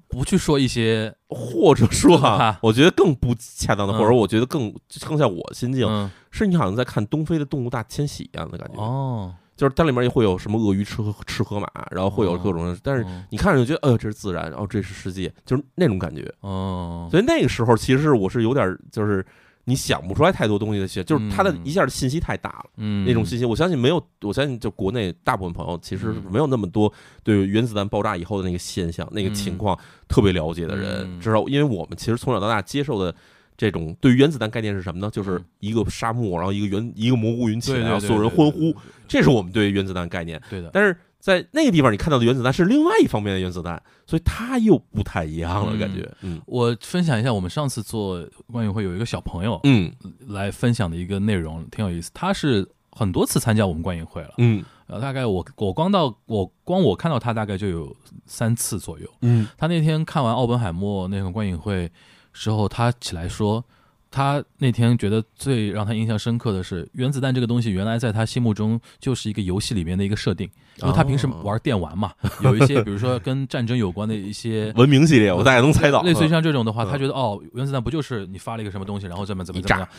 [0.07, 3.97] 不去说一些或者说哈 哈，我觉得更不恰当的，嗯。
[3.97, 4.73] 或者我觉得更
[5.05, 6.09] 更像我心境，嗯。
[6.31, 8.81] 是你好像在看东非的动物大迁徙一样的感觉。
[8.81, 13.23] 哦，就是它里面也会有什么鳄鱼吃河吃河马，然后会有各种，但是哦。
[13.29, 16.33] 你看着就觉得，哎呦，这是自然，然后这是世界，就是那种感觉。
[16.39, 19.25] 哦，所以那个时候，其实我是有点，就是
[19.65, 22.65] 你想不出来太多东西的信，就是它的嗯一下的信息太大了。
[22.77, 26.91] 嗯那种信息，我相信没有，我相信就国内大部分朋友其实嗯没有那么多
[27.23, 31.07] 对原子弹爆炸以后的那个现象、那个情况特别了解的人。
[31.07, 33.13] 嗯至少因为我们其实从小到大接受的
[33.55, 35.09] 这种对于原子弹概念是什么呢？
[35.11, 38.75] 就是嗯一个沙漠，然后一个原一个蘑菇云起然后所有人欢呼，
[39.07, 40.41] 这是我们对原子弹概念。
[40.49, 45.79] 对的，但是在那个地方你看到的原子弹是另外一方面的原子弹，所以它又不太一样了，嗯。
[45.79, 46.41] 感觉，嗯。
[46.47, 49.93] 我分享一下，我们上次做观影会有一个小朋友嗯。
[50.27, 52.09] 来分享的一个内容，挺有意思。
[52.13, 54.65] 他是很多次参加我们观影会了，嗯。
[54.87, 59.07] 呃，大概我我光到我光我看到他大概就有三次左右。
[59.21, 59.47] 嗯。
[59.57, 61.89] 他那天看完奥本海默那个观影会
[62.33, 63.63] 之后，他起来说，
[64.11, 70.49] 他那天觉得最让他印象深刻的是，原子弹这个东西原来在他心目中就是一个游戏里面的一个设定，
[70.81, 72.11] 因为他平时玩电玩嘛，
[72.43, 74.73] 有一些比如说跟战争有关的一些。
[74.75, 79.89] 文明系列，我大概能猜到，类似于像这种的话，嗯他觉得哦，原子弹不就是你发了一个什么东西，然后怎么怎么怎么样。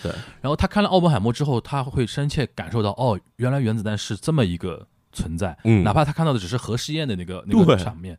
[0.42, 5.82] 然后他看了奥本海默之后，他会深切感受到，哦，原来原子弹是这么一个存在，嗯。
[5.82, 8.18] 哪怕他看到的只是核试验的那个那个场面。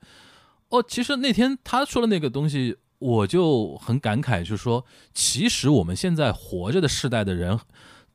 [0.69, 7.59] 哦，其实那天他说的那个东西，我就很感慨，就是说，其实我们现在活着的世代的人，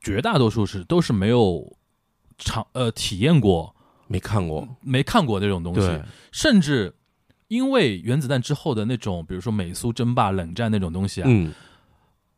[0.01, 1.77] 绝大多数是都是没有
[2.39, 3.75] 尝呃体验过、
[4.07, 6.95] 没看过，没看过那种东西对，，甚至
[7.49, 11.53] 因为原子弹之后的那种，比如说美苏争霸、冷战那种东西啊，嗯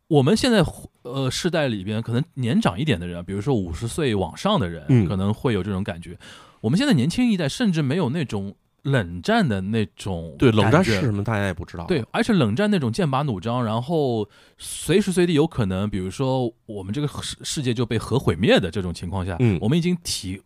[0.08, 0.62] 我们现在
[1.04, 6.20] 呃世代里边，可能年长一点的人，比如说五十岁往上的人，嗯可能会有这种感觉。
[6.60, 19.60] 我们现在年轻一代甚至没有那种冷战的那种对，冷战是什么大家也不知道，对，而且冷战那种剑拔弩张，然后随时随地有可能，比如说我们这个世世界就被核毁灭的这种情况下，嗯。
[19.62, 20.42] 我们已经体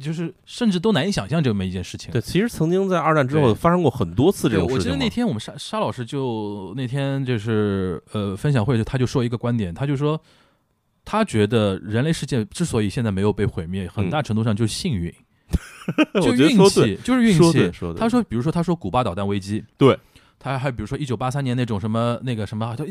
[0.00, 2.12] 就是甚至都难以想象这么一件事情。
[2.12, 4.76] 对，其实曾经在二战之后发生过很多次这，种事情。
[4.76, 10.18] 我记得那天我们沙沙老师就那天就是呃分享会就他就说一个观点，他就说
[11.04, 15.12] 他觉得人类世界之所以现在没有被毁灭，很大程度上就是幸运，
[16.20, 19.98] 就运气，就是运气他说，比如说他说古巴导弹危机，对。
[20.42, 22.82] 他还比如说一九八三年那种什么那个什么，就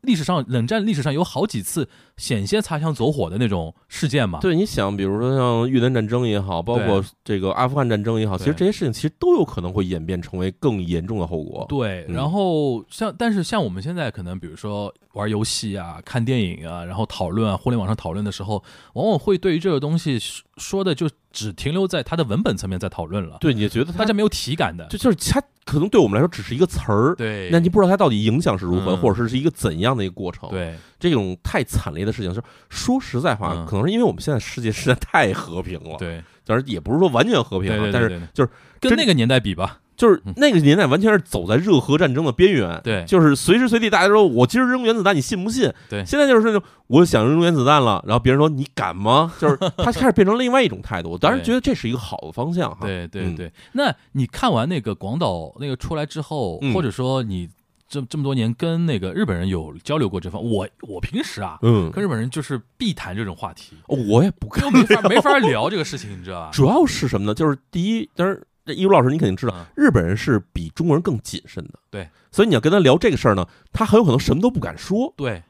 [0.00, 4.40] 历史上冷战历史上有好几次险些擦枪走火的那种事件嘛。
[4.40, 11.64] 对，你想，比如说像越南战争也好，包括这个阿富汗战争也好，其实这些事情其实都有可能会演变成为更严重的后果。
[11.68, 18.60] 对，嗯然后像但是像我们现在可能比如说玩游戏啊、看电影啊，然后讨论啊，互联网上讨论的时候，
[18.94, 24.86] 往往会对于这个东西说说的就只停留在它的文本层面在讨论了，对，你觉得大家没有体感的。
[24.86, 28.96] 就就是它可能对我们来说只是一个词儿，对，那你不知道它到底影响是如何，嗯。
[28.98, 30.74] 或者是是一个怎样的一个过程。，对。
[30.98, 33.66] 这种太惨烈的事情，就是说实在话，嗯。
[33.66, 36.22] 可能是因为我们现在世界实在太和平了，对。
[36.44, 45.70] 当然也不是说完全和平啊，对对，但是就是跟那个年代比吧，就是嗯那个年代完全是走在热核战争的边缘，对就是随时随地大家说我今儿扔原子弹，你信不信？
[45.90, 49.34] 对现在就是那种我想扔原子弹了，然后别人说你敢吗？
[49.40, 52.78] 就是 他开始变成另外一种态度，我当然觉得这是一个好的方向哈。
[52.82, 53.52] 嗯对对对。
[53.72, 57.48] 那你看完那个广岛那个出来之后，嗯或者说你
[57.88, 66.50] 这这么多年跟那个日本人有交流过这方，我我平时啊嗯，跟日本人就是必谈这种话题，哦我也不跟没法没法聊这个事情，你知道吧？
[66.52, 67.34] 主要是什么呢？
[67.34, 75.42] 就是第一，当然这一如老师你肯定知道，嗯日本人是比中国人更谨慎的，对，所以你要跟他聊这个事儿呢，他很有可能什么都不敢说，对，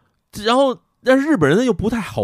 [0.44, 2.22] 然后但是日本人呢又不太好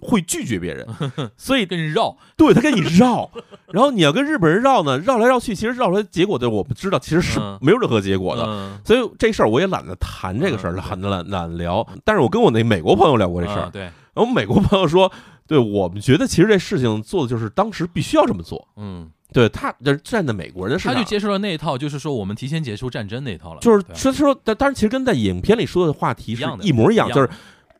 [0.00, 0.86] 会拒绝别人，
[1.36, 3.30] 所以跟你绕，对他跟你绕，
[3.72, 8.44] 然后你要跟日本人绕呢，绕来绕去，其实绕出来结果的我们知道其实是嗯没有任何结果的。
[8.46, 11.86] 嗯所以这事儿我也懒得谈这个事儿，嗯懒得懒懒聊。
[12.04, 13.92] 但是我跟我那美国朋友聊过这事儿啊，对，然
[14.24, 15.10] 后美国朋友说，
[15.46, 18.66] 对我们觉得其实这事情做的就是当时必须要这么做。
[18.76, 27.28] 嗯，对他，就是站在美国人的视角，他就接受了那一套，就是说我们提前结束战争那一套了，就是说说，但当然其实跟在影片里说的话题是一模一样，就是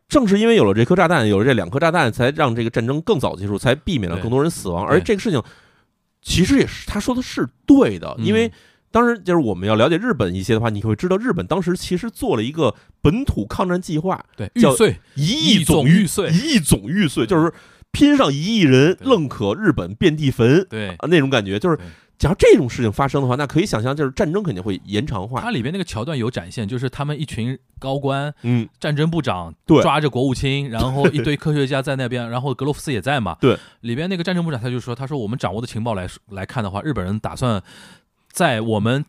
[0.09, 4.87] 正是因为有了这颗炸弹，有了这两颗炸弹，才让这个战争更早结束，才避免了更多人死亡。
[4.87, 5.43] 而这个事情
[6.21, 8.53] 其实也是他说的是对的，嗯因为
[8.91, 17.53] 当时就是我们要了解日本一些的话，你会知道日本当时其实做了一个本土抗战计划，对叫玉碎，一亿亿总玉碎一亿总玉碎，就是
[17.93, 20.89] 拼上一亿人，对愣可日本遍地坟对。
[20.91, 21.79] 啊那种感觉，就是
[22.19, 25.51] 假如这种事情发生的话，那可以想象，就是战争肯定会延长化它。
[25.51, 33.37] 里边那个桥段有展现，就是他们一群高官、嗯，战争部长对抓着国务卿， 然后一堆科学家在那边，然后格罗夫斯也在嘛。
[33.41, 37.63] 对，里边那个战争部长他就说，他说我们掌握的情报来来看的话，日本人打算
[38.33, 39.05] 在我们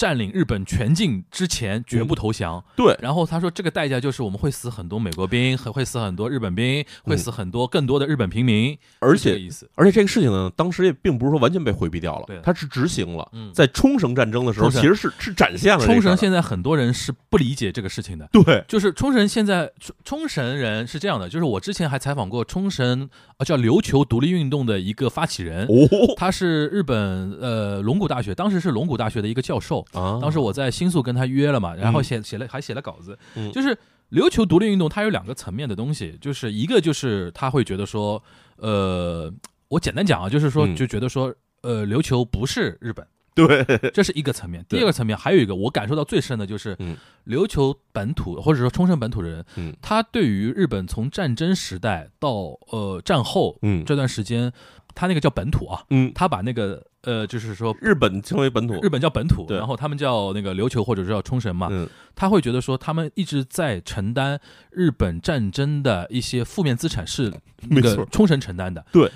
[0.00, 2.64] 占领日本全境之前绝不投降。
[2.74, 9.38] 对，然后他说，这个代价就是我们会死很多美国兵，还会死很多日本兵，会死很多更多的日本平民，嗯而且。
[9.74, 13.28] 而且这个事情呢，当时也并不是说完全被回避掉了对，它是执行了。
[13.32, 18.26] 嗯，在冲绳战争的时候，其实是是展现了冲绳现在很多人是不理解这个事情的。
[18.32, 18.64] 对。
[18.66, 26.14] 就是冲绳现在冲冲绳人是这样的，就是我之前还采访过冲绳呃叫琉球独立运动的一个发起人，哦。
[26.16, 33.50] 他是日本呃龙谷大学，当时是龙谷大学的一个教授，啊，当时我在新宿跟他约了嘛，然后嗯写写了还写了稿子，嗯。
[33.52, 33.76] 就是
[34.12, 38.22] 琉球独立运动它有两个层面的东西，就是一个就是他会觉得说，
[38.56, 39.32] 呃，
[39.68, 40.74] 我简单讲啊，就是说嗯。
[40.74, 44.64] 就觉得说，呃，琉球不是日本， 对，这是一个层面。
[44.68, 49.74] 第二个层面还有一个我感受到最深的就是嗯，琉球本土或者说冲绳本土的人，嗯。
[49.80, 52.30] 他对于日本从战争时代到
[52.72, 53.84] 呃战后嗯。
[53.84, 54.52] 这段时间，
[54.94, 61.88] 他那个叫本土啊，嗯，他把那个呃就是说日本称为本土，日本叫本土，然后他们叫那个琉球或者是叫冲绳嘛，嗯。
[62.14, 64.38] 他会觉得说他们一直在承担
[64.70, 67.32] 日本战争的一些负面资产是
[67.68, 68.84] 那个冲绳承担的。
[68.92, 69.10] 对，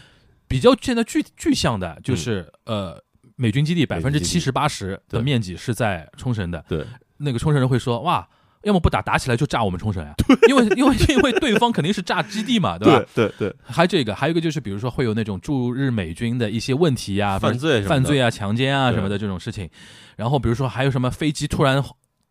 [0.49, 3.03] 比较现在具具象的就是、呃
[3.37, 8.29] 美军基地百分之七十八十的面积是在冲绳的，对，那个冲绳人会说哇。
[8.65, 10.15] 要么不打，打起来就炸我们冲绳呀！
[10.49, 13.05] 因为因为因为对方肯定是炸基地嘛，对吧？
[13.15, 19.69] 对对，还有这个，还有一个就是，比如说会有那种驻日美军的一些问题呀、犯罪犯罪啊、强奸啊什么的这种事情。
[20.17, 21.83] 然后比如说还有什么飞机突然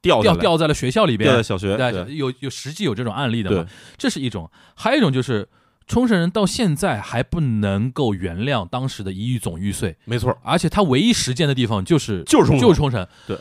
[0.02, 3.72] 掉掉掉在了学校里边小学，对，有有实际有这种案例的嘛对？
[3.98, 5.48] 这是一种，还有一种就是
[5.86, 13.38] 冲绳人到现在还不能够原谅当时的一亿总玉碎，没错，而且他唯一实践的地方就是就是冲绳就是冲绳，对，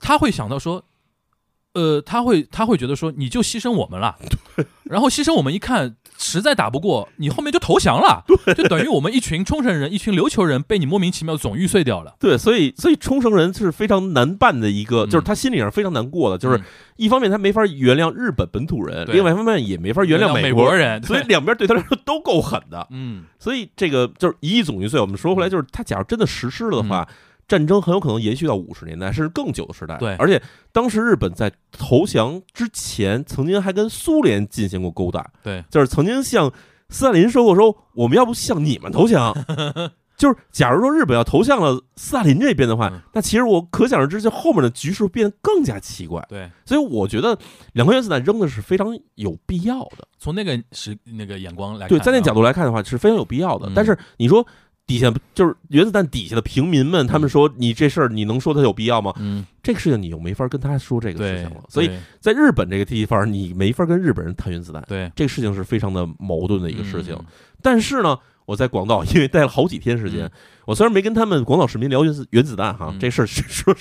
[0.00, 0.84] 他会想到说。
[1.76, 4.16] 呃，他会他会觉得说，你就牺牲我们了，
[4.84, 8.24] 然后牺牲我们一看实在打不过，你后面就投降了，
[8.56, 12.14] 就等于我们一群冲绳人、一群琉球人被你莫名其妙总玉碎掉了。
[12.18, 16.64] 对，所以所以冲绳人是非常难办的一个，嗯就是他心里上非常难过的，就是嗯
[16.96, 22.86] 一方面他没法原谅日本本土人，对另外一方面也没法原谅美国人，所以两边对他来说都够狠的。
[22.90, 27.06] 嗯，所以这个就是一亿总玉碎，我们说回来就是，他假如真的实施了的话，
[27.48, 29.96] 战争很有可能延续到五十年代甚至更久的时代。
[29.98, 36.52] 对而且当时日本在投降之前，曾经还跟苏联进行过勾搭，对，就是曾经向
[36.88, 39.34] 斯大林说过说，我们要不向你们投降。
[40.16, 46.24] 就是，假如说日本要投向了斯大林这边的话，嗯那其实我可想而知，就后面的局势会变得更加奇怪。
[46.26, 47.38] 对，所以我觉得
[47.74, 50.08] 两颗原子弹扔的是非常有必要的。
[50.18, 53.68] 从那个时那个眼光来看啊，对，在那角度来看的话，是非常有必要的。
[53.68, 54.46] 嗯但是你说
[54.86, 59.12] 底下就是原子弹底下的平民们，他们说你这事儿，你能说它有必要吗？
[59.18, 67.14] 嗯，这个事情你又没法跟他说这个事情了。，所以在日本这个地方，你没法跟日本人谈原子弹，对这个事情是非常的矛盾的一个事情。
[67.14, 67.24] 嗯
[67.62, 70.30] 但是呢，我在广岛因为待了好几天时间，嗯
[70.66, 73.74] 我虽然没跟他们广岛市民聊原子原子弹哈，嗯这事儿是说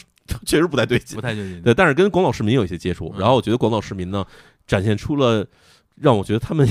[0.43, 1.21] 确实不太对劲不。
[1.21, 1.61] 太对劲。
[1.61, 4.25] 对，但是跟广岛市民有一些接触，嗯然后我觉得广岛市民呢，
[4.65, 5.45] 展现出了
[5.95, 6.67] 让我觉得他们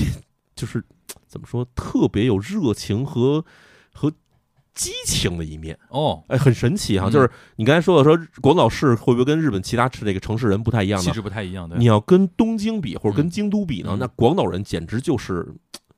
[0.55, 0.83] 就是
[1.25, 3.45] 怎么说，特别有热情和
[3.93, 4.11] 和
[4.75, 7.07] 激情的一面，哦，哎，很神奇哈。
[7.09, 11.13] 嗯就是你刚才说的说广岛市会不会跟日本其他市这个城市人不太一样气呢？
[11.13, 15.47] 质不太一样，对你要跟东京比，或者跟嗯京都比呢，嗯那广岛人简直就是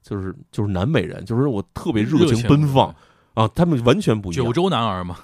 [0.02, 2.96] 就是就是南美人，就是我特别热热情奔放。
[3.34, 4.52] 啊，他们完全不一样九。
[4.52, 5.18] 州男儿嘛，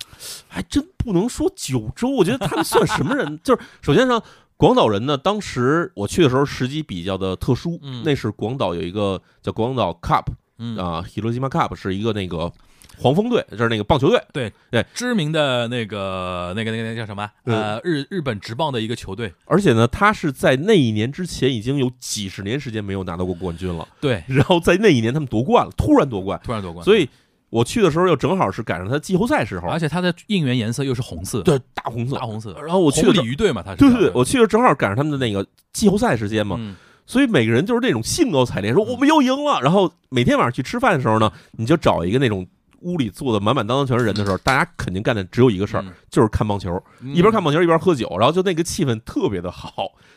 [0.47, 3.37] 还真不能说九州，我觉得他们算什么人？
[3.43, 4.21] 就是首先呢，
[4.55, 10.25] 广岛人呢，当时我去的时候时机比较的特殊，嗯那是广岛有一个叫广岛 Cup
[10.59, 12.53] 嗯啊，Hiroshima Cup 是一个那个
[12.97, 14.86] 黄蜂队，就是那个棒球队，对对。
[14.93, 17.29] 知名的那个那个那个那个叫什么？
[17.45, 27.08] 呃，日日本职棒的一个球队，而且呢，他是在那一年之前已经有几十年时间没有拿到过冠军了，对，然后在那一年他们夺冠了，突然夺冠，突然夺冠，所以
[27.49, 29.67] 我去的时候又正好是赶上他季后赛时候。
[29.67, 32.15] 而，且他的应援颜色又是红色，对，大红色。
[32.15, 32.21] 大。
[32.25, 32.56] 红色。
[32.62, 36.75] 然后我去鲤鱼队嘛，他是对对对，我去的正好赶上他们的那个季后赛时间嘛，嗯。
[37.06, 39.60] 所以每个人就是那种兴高采烈，说我们又赢了。
[39.62, 42.47] 然后每天晚上去吃饭的时候呢，你就找一个那种
[42.83, 45.93] 屋里坐的满满当当全是人的时候，大家肯定干的只有一个事儿，嗯。
[46.09, 47.15] 就是看棒球，嗯。
[47.15, 49.71] 一边看棒球一边喝酒，然后就那个气氛特别的好，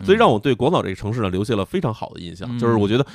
[0.05, 2.48] 所以让我对广岛这个城市呢留下了非常好的印象。
[2.50, 2.59] 嗯。
[2.59, 3.07] 就是我觉得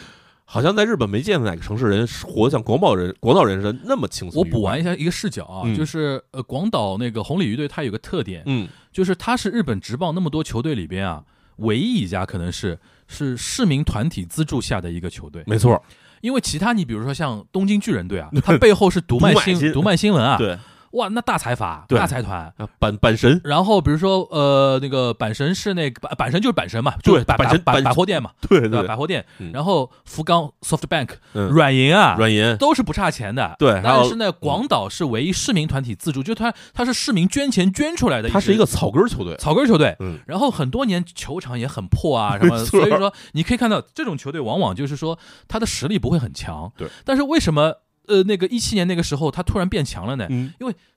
[0.46, 4.40] 好像在日本没见过哪个城市人活得像广岛人、广岛人似的那么轻松。
[4.40, 5.76] 我补完一，下一个视角啊，嗯。
[5.76, 11.24] 就是呃，广岛那个红鲤鱼队它有个特点，嗯，就是它是日本职棒那么多球队里边啊，
[11.58, 15.44] 唯一一家可能是是市民团体资助下的一个球队。
[15.46, 15.82] 没错，
[16.22, 20.58] 因为其他你比如说像东京巨人队啊， 它背后是读卖新新读卖新闻啊，对，
[20.92, 22.54] 哇，那大财阀对大财团。
[22.58, 28.84] 啊阪阪神，然后比如说呃，那个阪神是那个阪阪神就是阪神嘛，就是百阪神百百货店嘛，对对吧？
[28.88, 29.52] 百货店嗯。
[29.52, 33.56] 然后福冈 SoftBank 嗯软银啊，软银，都是不差钱的。
[33.60, 39.96] 对还有但是呢，广岛是唯一市民团体自助，就它它是市民捐钱捐出来的，它是一个草根球队，草根球队。
[40.00, 45.18] 嗯，然后很多年球场也很破啊，什么，没错所以说你可以看到这种球队往往就是说
[45.48, 46.88] 他的实力不会很强，对。
[47.06, 47.76] 但是为什么
[48.08, 50.28] 呃那个一七年那个时候他突然变强了呢？
[50.30, 50.54] 嗯，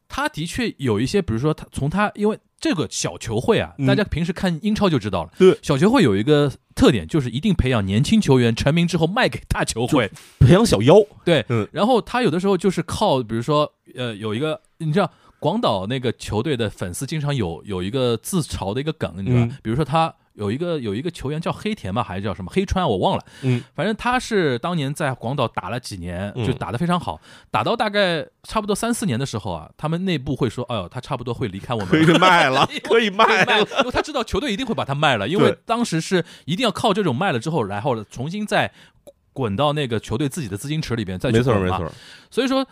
[0.09, 3.87] 他的确有一些，比如说他从他因为这个小球会啊，嗯。
[3.87, 5.59] 大家平时看英超就知道了，对。
[5.63, 11.67] 小球会有一个特点就是一定培养年轻球员，成名之后卖给大球会，培养小妖，对，嗯。
[11.73, 19.47] 然后他有的时候就是靠，比如说，呃，有一个你知道，广岛那个球队的粉丝经常有有一个自嘲的一个梗，你知道吧？
[19.51, 19.59] 嗯。
[19.63, 23.25] 比如说他有一个有一个球员叫黑田吧，还是叫什么黑川啊，我忘了。
[23.43, 27.21] 嗯，反正他是当年在广岛打了几年，嗯就打得非常好，
[27.51, 32.19] 打到大概差不多三四年的时候啊，他们内部会说，哎呦，他差不多会离开我们 可以。
[32.19, 33.67] 卖了， 可以卖卖了。
[33.79, 38.73] 因为他知道球队一定会把他卖了，因为当时是一定要靠这种卖了之后，然后重新再
[39.33, 41.93] 滚到那个球队自己的资金池里边再去没错，滚嘛没错。
[42.31, 42.67] 所以说，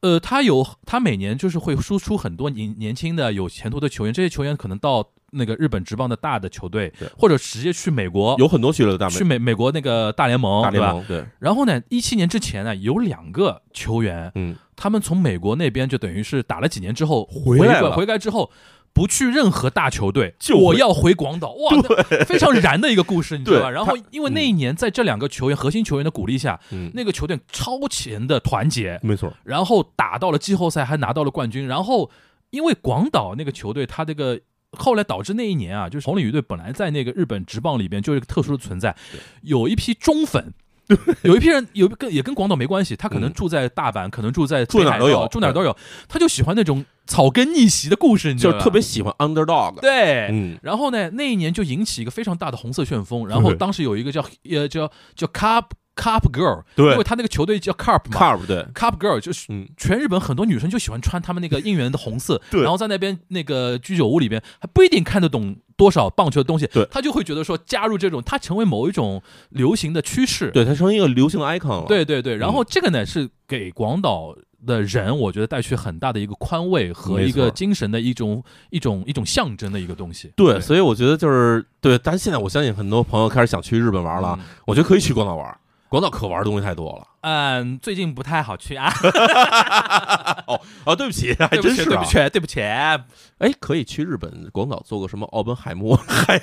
[0.00, 5.06] 呃，他有他每年就是会输出很多年年轻的有前途的球员，这些球员可能到
[5.36, 10.86] 那个日本职棒的大的球队，或者直接去美国，有很多去了大美去美美国那个大联盟，对吧？
[10.86, 18.50] 大联盟，对，然后呢，一七年之前呢，有两个球员，嗯，他们从美国那边就等于是打了几年之后回来了回回来之后。
[18.96, 23.70] 不去任何大球队，就我要回广岛，哇，那非常燃的一个故事，你知道吧？
[23.70, 31.66] 然后因为那一年在这两个球员核心球员的鼓励下，嗯，那个球队超前的团结，没错，然后打到了季后赛，还拿到了冠军。
[31.66, 32.10] 然后
[32.48, 34.40] 因为广岛那个球队，他这个
[34.76, 38.94] 后来导致那一年啊，就是红鲤鱼队本来在那个日本职棒里边就是一个特殊的存在，
[39.42, 40.52] 有一批忠粉。
[41.22, 48.64] 有一批人有跟也跟广岛没关系，他可能嗯住在大阪，可能住在住哪儿都有住哪儿都有，他就喜欢那种草根逆袭的故事，你知就是道吧？
[48.64, 49.80] 特别喜欢 underdog。
[49.80, 53.26] 对，嗯，然后呢，那一年就引起一个非常大的红色旋风。
[53.26, 55.64] 然后当时有一个叫呃叫叫 Cup
[55.96, 56.92] Cup Girl，对。
[56.92, 58.18] 因为他那个球队叫 Cup 嘛。
[58.20, 62.62] Carb 对，，Cup Girl 就是嗯，全日本很多女生就喜欢穿他们那个应援的红色，对。
[62.62, 66.86] 然后在那边那个居酒屋里边还不一定看得懂多少棒球的东西，对。
[66.90, 70.50] 他就会觉得说加入这种，他成为某一种流行的趋势。
[70.50, 71.84] 对，他成为一个流行的 icon 了。
[71.88, 74.36] 对对对，然后这个呢是给广岛
[74.66, 80.32] 的人，我觉得带去很大的一个宽慰和一个精神的一种一种一种象征的一个东西。
[80.34, 84.44] 对，所以我觉得就是对，但是现在我相信很多朋友开始想去日本玩了，嗯。
[84.66, 85.56] 我觉得可以去广岛玩。
[85.88, 87.06] 广岛可玩的东西太多了。
[87.22, 88.92] 嗯，最近不太好去啊，
[90.46, 92.04] 哦啊，对不起，还对不起，真是啊对不。
[92.04, 95.96] 起，对不起，哎，可以去日本广岛做个什么奥本海默？
[95.96, 96.40] 海，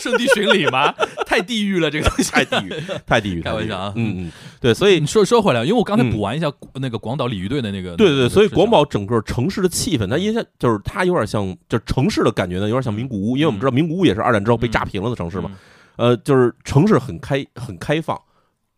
[0.00, 0.92] 圣地巡礼吗？
[1.26, 2.72] 太地狱了，这个东西太地狱，
[3.06, 15.50] 太地狱， 开玩笑啊嗯嗯，对，所以你说说回来，因为我刚才嗯补完一下那个广岛鲤鱼队的那个，对对对，所以广岛整个城市的气氛，它因为就是它有点像，就是城市的感觉呢，有点像名古屋，因为我们知道名古屋也是二战之后被炸平了的城市嘛。
[15.96, 18.18] 呃，就是城市很开很开放，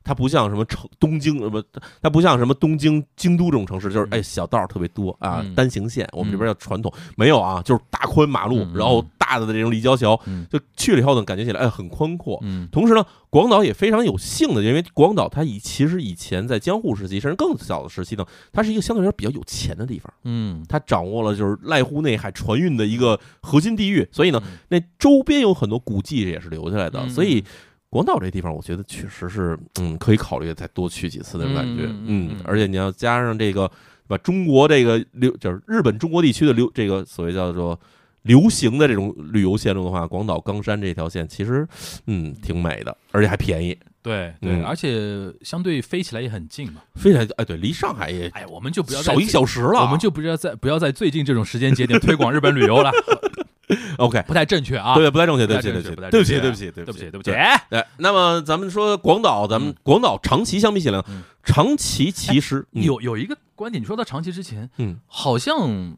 [0.04, 1.62] 它不像什么城东京什么，
[2.00, 4.08] 它不像什么东京、京都这种城市，就是嗯。
[4.12, 5.54] 哎小道儿特别多啊，嗯。
[5.54, 10.46] 单行线，我们这边叫传统，没有啊，就是大宽马路，然后大的这种立交桥，嗯。
[10.50, 12.38] 就去了以后呢，感觉起来哎很宽阔。
[12.42, 12.68] 嗯。
[12.72, 20.12] 同时呢，广岛也非常有幸的，因为广岛它以其实以前在江户时期，甚至更早的时期呢，它是一个相对来说比较有钱的地方。
[20.24, 20.64] 嗯。
[20.68, 24.58] 它掌握了就是濑户内海船运的一个核心地域，所以呢，嗯。
[24.68, 27.10] 那周边有很多古迹也是留下来的，嗯。
[27.10, 27.44] 所以
[27.92, 33.70] 广岛这地方，我觉得确实是嗯可以考虑再多去几次的感觉，嗯而且你要加上这个
[34.08, 37.78] 把中国这个流就是日本中国地区的流这个所谓叫做。
[38.22, 41.66] 流行的这种旅游线路的话，广岛冈山这条线其实，
[42.06, 46.82] 嗯，挺美的，而且还便宜，对对，嗯而且相对飞起来也很近嘛。
[46.94, 52.92] 飞起来哎，对，离上海也哎，我们就不要少一个小时了，我们就不要在不要在最近这种时间节点推广日本旅游了，
[53.98, 54.94] OK，不太正确啊。
[54.94, 57.30] 对，不太正确，对不起，对不起，对不起，对不起，对不起，对不起，
[57.70, 57.84] 对。
[57.98, 59.74] 那么咱们说广岛，咱们嗯。
[59.82, 61.02] 广岛长崎相比起来
[61.44, 62.82] 长崎其实嗯。
[62.82, 64.98] 有有一个观点，你说到长崎之前，嗯。
[65.06, 65.96] 好像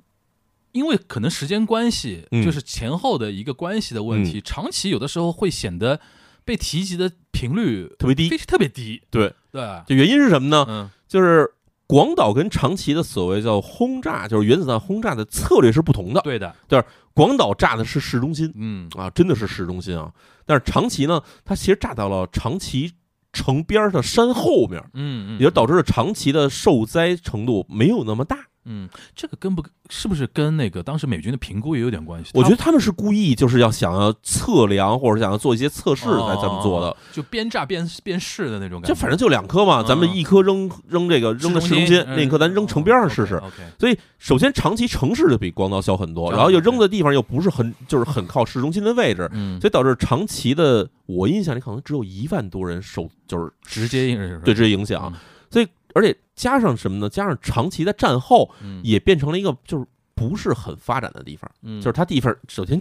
[0.73, 2.45] 因为可能时间关系，嗯。
[2.45, 6.01] 就是前后的一个关系的问题，长崎有的时候会显得
[6.45, 9.03] 被提及的频率特别低，特别低。
[9.11, 10.65] 对，对，这原因是什么呢？
[10.69, 10.91] 嗯。
[11.09, 11.49] 就是
[11.87, 16.21] 广岛跟长崎的所谓叫轰炸，就是原子弹轰炸的策略是不同的。
[16.23, 18.53] 对的，就是广岛炸的是市中心。
[18.55, 18.89] 嗯。
[18.97, 20.11] 啊，真的是市中心啊，
[20.47, 22.93] 但是长崎呢，它其实炸到了长崎
[23.33, 28.39] 城边儿的山后面，嗯嗯，也就导致了长崎的受灾程度没有那么大。
[28.67, 32.31] 嗯，这个跟不是不是跟那个当时美军的评估也有点关系？
[32.35, 38.95] 我觉得他们是故意就是要想要测量或者想要做一些测试才这么做的哦，，就边炸边边试的那种感觉。
[38.95, 43.41] 就反正就两颗嘛，嗯咱们一颗扔扔这个扔在市中心，嗯另一颗咱扔城边上试试。
[43.79, 55.13] 所以首先长崎城市就比广岛小很多，然后又扔的地方又不是很就是很靠市中心的位置，嗯，所以导致长崎的我印象里可能只有一万多人受就是直接应对直接影响，
[55.51, 57.09] 所以而且加上什么呢？
[57.09, 58.81] 加上长崎在战后嗯。
[58.85, 61.81] 也变成了一个就是不是很发展的地方，嗯。
[61.81, 62.81] 就是它地方首先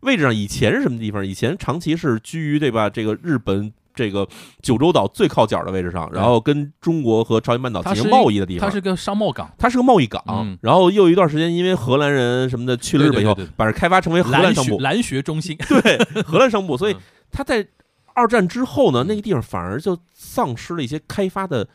[0.00, 1.24] 位置上以前是什么地方？
[1.24, 2.90] 以前长崎是居于对吧？
[2.90, 4.26] 这个日本这个
[4.62, 8.66] 九州岛最靠角的位置上，然后跟中国和朝鲜半岛进行贸易的地方。
[8.66, 10.56] 它是个商贸港，它是个贸易港，嗯。
[10.62, 17.00] 然后又有一段时间，因为荷兰人什么的去了日本以后把这开发成为荷兰商部，学蓝学中心， 对荷兰商部，所以嗯。
[17.30, 17.66] 它在
[18.14, 21.68] 二战之后呢，那个地方反而就丧失了一些开发的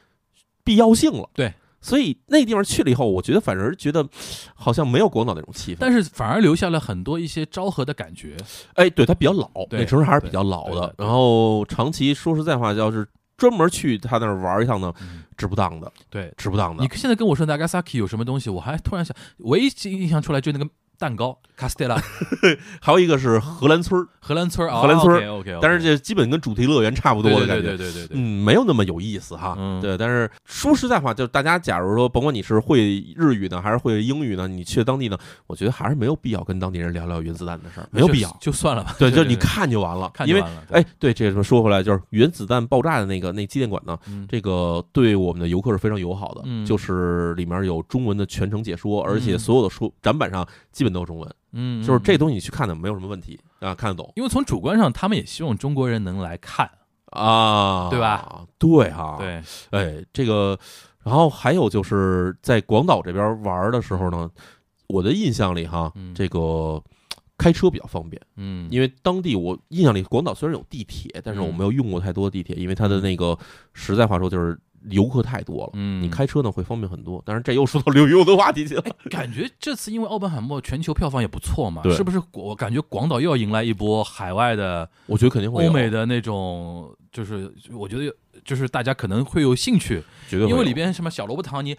[0.65, 1.29] 必要性了。
[1.33, 4.05] 对，所以那地方去了以后，我觉得反而觉得
[4.53, 5.77] 好像没有广岛那种气氛。
[5.79, 8.35] 但是反而留下了很多一些昭和的感觉。
[8.73, 10.87] 哎，对，它比较老，对那城市还是比较老的对对。
[10.87, 13.07] 对然后长崎说实在话，要是
[13.37, 16.89] 专门去他那儿玩一趟呢，嗯值不当的，对，值不当的你。
[16.95, 20.67] 现在跟我说 Nagasaki 有什么东西，我还突然想，唯一印象出来就那个
[20.97, 21.37] 蛋糕
[22.81, 27.61] 还有一个是荷兰村儿，荷兰村儿，荷兰村但是这基本跟主题乐园差不多的感觉。
[27.61, 29.55] 对对对对对对，嗯，没有那么有意思哈。
[29.57, 35.17] 嗯对，但是说实在话，就大家假如说，甭管你是会日语呢，还是会英语呢，你去当地呢，
[35.47, 38.29] 我觉得还是没有必要跟当地人聊聊原子弹的事儿， 没有必要。
[38.41, 38.95] 就就算了吧。
[38.99, 40.63] 对，就对你，看就完了，因为看就完了。
[40.71, 56.69] 哎，对，这个说回来，就是原子弹爆炸的那个那纪念馆呢，嗯这个对我们的游客是非常友好的，嗯就是里面有中文的全程解说，而且嗯所有的书展板上基本都是中文，嗯，就是这嗯，东西你去看的没有什么问题啊，看得懂因为从主观上，他们也希望中国人能来看，
[57.07, 58.45] 啊，对吧？
[58.57, 60.57] 对哈，，对，哎，这个，
[61.03, 64.29] 然后还有就是在广岛这边玩的时候呢，
[64.87, 66.81] 我的印象里哈，嗯这个。
[67.37, 73.37] 开车比较方便，嗯，因为当地我印象里，广岛虽然有地铁，但是我嗯没有用过太多地铁，因为它的那个
[73.73, 74.57] 实在话说就是
[74.89, 77.21] 游客太多了，嗯，你开车呢会方便很多。
[77.25, 78.83] 但是，这又说到旅游的话题去了。
[79.09, 82.21] 感觉这次因为奥本海默全球票房也不错嘛，是不是？
[82.33, 88.13] 我感觉广岛又要迎来一波海外的、我觉得肯定会欧美，的那种，就是我觉得
[88.43, 91.75] 就是大家可能会有兴趣，因为里边什么小萝卜唐尼、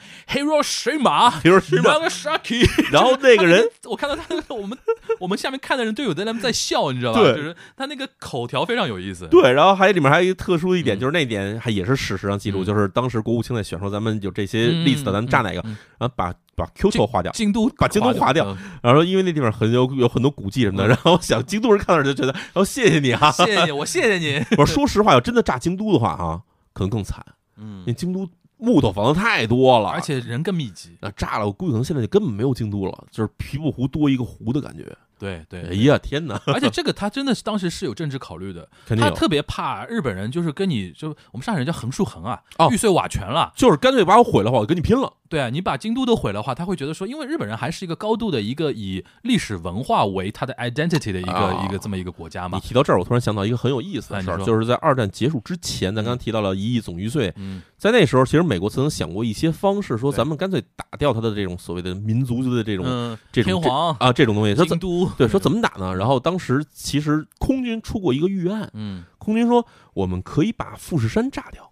[1.82, 4.76] 吧？Nagasaki， 然后那个人 我看到他那个我们
[5.18, 7.20] 我们下面看的人都有的人在笑，你知道吧？
[7.20, 7.34] 对。
[7.36, 9.26] 就是他那个口条非常有意思。
[9.28, 11.00] 对，然后还里面还有一个特殊的一点，嗯。
[11.00, 12.64] 就是那点还也是史实上记录，嗯。
[12.64, 15.76] 就是当时国务卿在选说咱们有这些例子的咱们炸哪个，嗯。
[15.98, 18.56] 然后把把 Kyoto 划掉，京都把京都划掉嗯。
[18.82, 20.88] 然后说因为那地方很有有很多古迹什么的，嗯。
[20.88, 24.44] 然后想京都人看到就觉得，然 后谢谢你哈，谢谢你，我谢谢你。
[24.56, 26.42] 我说说实话，要真的炸京都的话哈，
[26.76, 27.24] 可能更惨，
[27.56, 30.94] 嗯因为京都木头房子太多了，而且人更密集。
[31.00, 34.94] 那炸了，我估计可能现在就根本没有京都了，就是皮布湖多一个湖的感觉。
[35.18, 43.52] 对对，哎呀，天哪，而且这个他真的是当时是有政治考虑的， 他特别怕日本人就是跟你就我们上海人叫横竖横啊，哦玉碎瓦全了。
[43.56, 45.12] 就是干脆把我毁了话，我跟你拼了。
[45.28, 52.68] 对啊，你把京都都毁了话，他会觉得说，因为日本人还是一个高度的一个以历史文化为他的 identity 的一个、啊一个这么一个国家嘛你。
[52.68, 65.94] 提到这儿，我突然想到一个很有意思的事儿，就是在二战结束之前，咱刚刚提到了一亿总预税，嗯在那时候，其实美国曾经想过一些方式，说咱们干脆打掉他的这种所谓的民族的这种嗯，这种天皇、啊这种东西，说怎京都，对说怎么打呢？
[65.94, 71.70] 然后当时其实空军出过一个预案，嗯，空军说我们可以把富士山炸掉。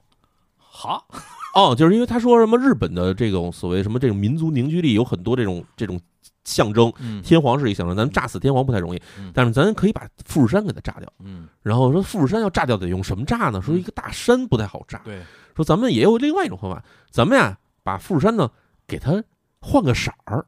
[0.59, 1.07] 好，
[1.55, 5.98] 哦，就是因为他说什么日本的这种所谓什么这种民族凝聚力有很多这种这种
[6.44, 11.11] 象征，嗯天皇是一个象征，咱们炸死天皇不太容易嗯，但是咱可以把富士山给它炸掉。
[11.24, 13.62] 嗯，然后说富士山要炸掉得用什么炸呢？
[13.62, 15.22] 说一个大山不太好炸，对，
[15.55, 18.50] 说咱们也有另外一种方法，咱们呀把富士山呢
[18.86, 19.22] 给它
[19.61, 20.46] 换个色儿，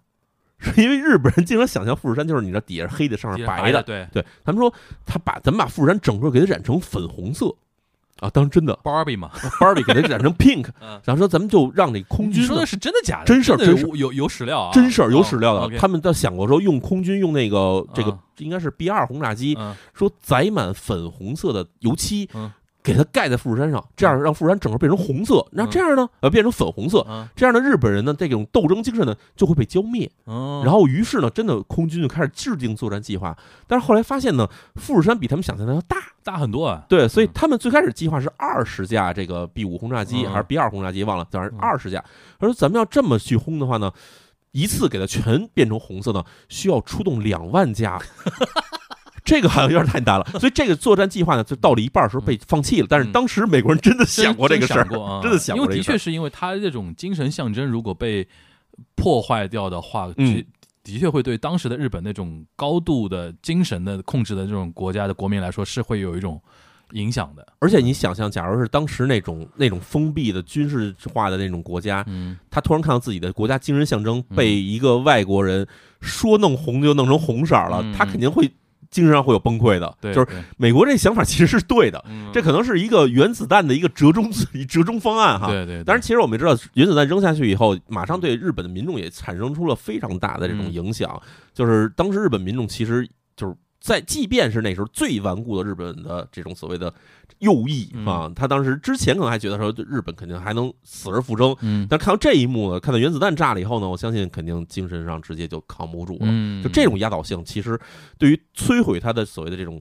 [0.59, 4.07] 是因为日本人经常想象富士山就是你知道底下是黑的，上面白白的，对。
[4.13, 4.73] 对他们说
[5.05, 7.55] 他把咱们把富士山整个给它染成粉红色。
[8.21, 9.31] 啊，当真的，Barbie 嘛
[9.61, 13.27] ，Barbie 给它染成 pink， 嗯，然后说咱们就让那空军你说的是真的假的？
[13.27, 22.51] 真事儿真事有有有史料啊，真事儿有史料哦的，他们倒想过说用空军用那个这个啊应该是 B 二轰炸机，嗯说载满粉红色的油漆嗯，
[22.87, 25.45] 给它盖在富士山上，这样让富士山整个变成红色。
[25.51, 30.09] 那这样呢，呃，变成粉红色，嗯这样的日本人呢，这种斗争精神呢就会被浇灭。
[30.27, 33.37] 嗯，然后，于是呢，真的空军就开始制定作战计划。
[33.67, 42.05] 但是后来发现呢，富士山比他们想象的要大，大很多啊，对，所以嗯他们最开始计划是二十架这个 B 五轰炸机嗯还是 B 二轰炸机，忘了，反正嗯二十架。
[42.39, 43.91] 他说咱们要这么去轰的话呢，
[44.53, 48.01] 一次给它全变成红色呢，需要出动两万架。
[49.27, 52.87] 这个好像有点太难了，所以这个作战计划呢，就到了一半的时候被放弃了。
[52.89, 54.85] 但是当时美国人真的想过这个事儿
[55.21, 58.27] 真的想过因为的确是因为他这种精神象征如果被
[58.95, 60.37] 破坏掉的话，嗯。
[60.37, 60.47] 的
[60.87, 66.41] 的确会对当时的日本那种高度的精神的控制的这种国家的国民来说是会有一种
[66.93, 67.45] 影响的。
[67.59, 75.67] 而且你想象，假如是当时那种那种封闭的军事化的那种国家，嗯，他突然看到自己的国家精神象征被一个外国人
[76.01, 77.93] 说弄红就弄成红色了，嗯。
[77.93, 78.49] 他肯定会
[78.97, 79.95] 精神上会有崩溃的。
[80.01, 84.31] 对，就是美国这想法其实是对的，嗯这可能是一个原子弹的一个折中
[84.67, 85.49] 折中方案哈。
[85.49, 91.21] 对对，对当然，其实我们知道，原子弹扔下去以后，马上对日本的民众也产生出了非常大的这种影响。
[91.53, 93.55] 就是当时日本民众其实就是
[93.87, 96.93] 在，即便是那时候最顽固的日本的这种所谓的
[97.39, 106.21] 右翼啊，他当时之前可能还觉得说日本肯定还能死而复生，嗯但看到这一幕呢，看到原子弹炸了以后呢，我相信肯定精神上直接就扛不住了。
[106.23, 107.79] 嗯，就这种压倒性，其实
[108.19, 109.81] 对于摧毁他的所谓的这种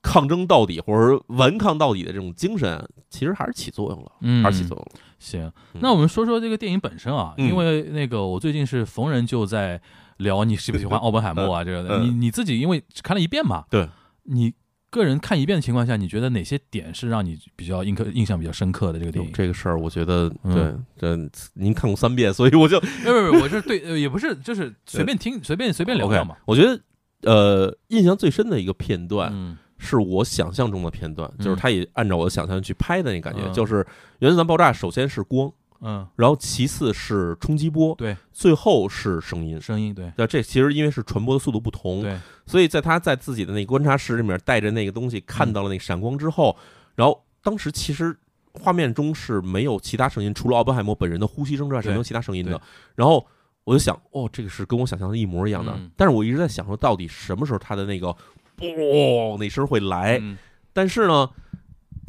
[0.00, 4.92] 抗争到底或者顽抗到底的这种精神，其实还是起作用了，嗯还是起作用了。
[5.18, 9.80] 行，嗯那我们说说这个电影本身啊，嗯因为那个我最近是逢人就在
[10.20, 13.88] 聊你喜不喜欢 奥本海默啊，这个你你自己因为只看了一遍嘛，对，
[14.24, 14.52] 你
[14.90, 19.32] 个人看一遍的情况下，你觉得哪些点是让你比较印刻印象比较深刻的这个电影？
[19.32, 20.84] 这个事儿，我觉得嗯。
[20.96, 26.36] 对，这您看过三遍，所以我就不是不是，我是对，呃也不是，就是随便听， 随便随便聊聊嘛。
[26.44, 26.80] 我觉得
[27.22, 29.56] 呃，印象最深的一个片段嗯。
[29.82, 33.52] 是我想象中的片段，嗯就是他也按照我的想象去拍的那感觉，嗯。
[33.54, 33.86] 就是
[34.18, 35.50] 原子弹爆炸，首先是光，
[35.82, 39.60] 嗯，然后其次是冲击波，对，最后是声音。
[39.60, 46.56] 声音对那这其实因为是传播的速度不同，对，所以在他在自己的那个观察室里面带着那个东西看到了那个闪光之后，
[46.94, 48.14] 然后当时其实
[48.52, 52.60] 画面中是没有其他声音，除了奥本海默本人的呼吸声之外是没有其他声音的。
[52.94, 53.26] 然后
[53.64, 55.72] 我就想，哦，这个是跟我想象的一模一样的。
[55.76, 60.18] 嗯但是我一直在想说，到底什么时候他的那个哦那声会来？
[60.20, 60.36] 嗯
[60.72, 61.28] 但是呢，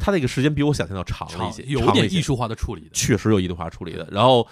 [0.02, 4.08] 他那个时间比我想象要长了一些，有点艺术化的处理的，确实有艺术化处理的。
[4.10, 4.44] 然后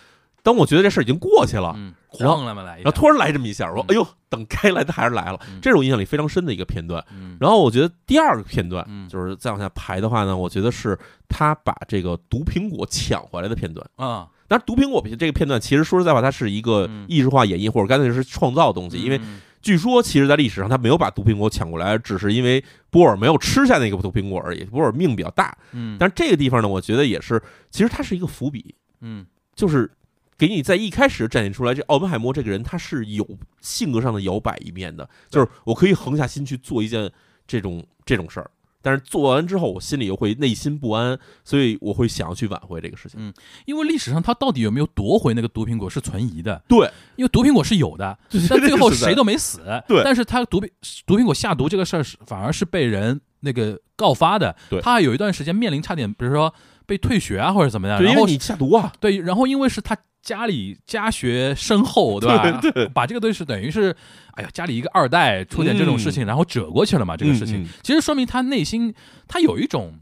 [0.45, 1.75] 当我觉得这事儿已经过去了。
[1.77, 5.41] 嗯，然后来嘛来，然后突然来这么一下，我说：“嗯哎呦，等该来的还是来了。
[5.49, 7.05] 嗯”这是我印象里非常深的一个片段。
[7.13, 10.97] 嗯然后我觉得第二个片段，嗯就是再往下排的话呢，我觉得是
[11.29, 13.85] 他把这个毒苹果抢回来的片段。
[13.97, 18.97] 啊，但是，毒苹果这个片段其实说实在话，它是一个嗯艺术化演绎，或者干脆是创造的东西。
[18.97, 24.65] 因为嗯据说，其实在历史上他没有把毒苹果抢过来，只是因为波尔没有吃下那个毒苹果而已。
[24.65, 29.91] 波尔命比较大，嗯，但是这个地方呢，我觉得也是，其实它是一个伏笔，嗯就是
[30.39, 33.29] 给你在一开始展现出来，这奥本海默这个人他是有
[33.61, 37.13] 性格上的摇摆一面的，就是我可以横下心去做一件
[37.47, 38.51] 这种这种事儿，
[38.83, 43.19] 但是做完之后，我心里又会内心不安，所以我会想要去挽回这个事情。
[43.21, 43.33] 嗯
[43.67, 48.19] 因为历史上他到底有没有夺回那个毒苹果是存疑的，对，因为毒苹果是有的，
[48.49, 49.61] 但 最后谁都没死。
[49.87, 50.69] 对但是他毒苹
[51.07, 54.55] 毒苹果下毒这个事儿是反而是被人那个告发的。
[54.69, 56.53] 对他还有一段时间面临差点，比如说
[56.87, 57.99] 被退学啊或者怎么样。
[57.99, 62.61] 对，然后你下毒啊，对，然后因为是他家里家学深厚， 对吧？
[62.61, 63.95] 对对把这个东西是等于是，
[64.33, 67.17] 哎呀，家里一个二代出点这种事情，然后折过去了嘛。
[67.17, 68.95] 这个事情、嗯嗯其实说明他内心
[69.27, 69.95] 他有一种，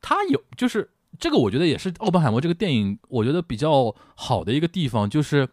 [0.00, 5.48] 他有就是这个，我觉得也是奥本海默这个电影我觉得比较好的一个地方，就是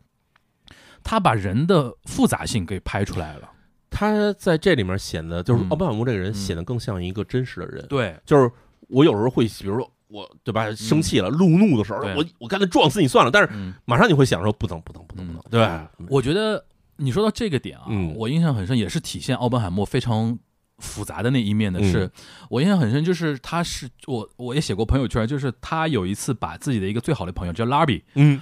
[1.03, 3.49] 他把人的复杂性给拍出来了。
[3.89, 8.51] 他在这里面显得就是嗯奥本海默这个人嗯显得更像一个真实的人，对，就是
[8.87, 15.89] 我有时候会，比如说我对吧，生气了、怒怒的时候，我我干脆撞死你算了，但是嗯，马上你会想说不能不能不能不能，对吧？
[16.07, 16.63] 我觉得
[16.97, 20.37] 你说到这个点啊，嗯我印象很深，也是体现奥本海默非常
[20.77, 21.91] 复杂的那一面的嗯。
[21.91, 22.11] 是，
[22.49, 28.39] 我印象很深，就是他是我我也写过朋友圈，就是他有一次把自己的一个最好的朋友叫拉比，嗯。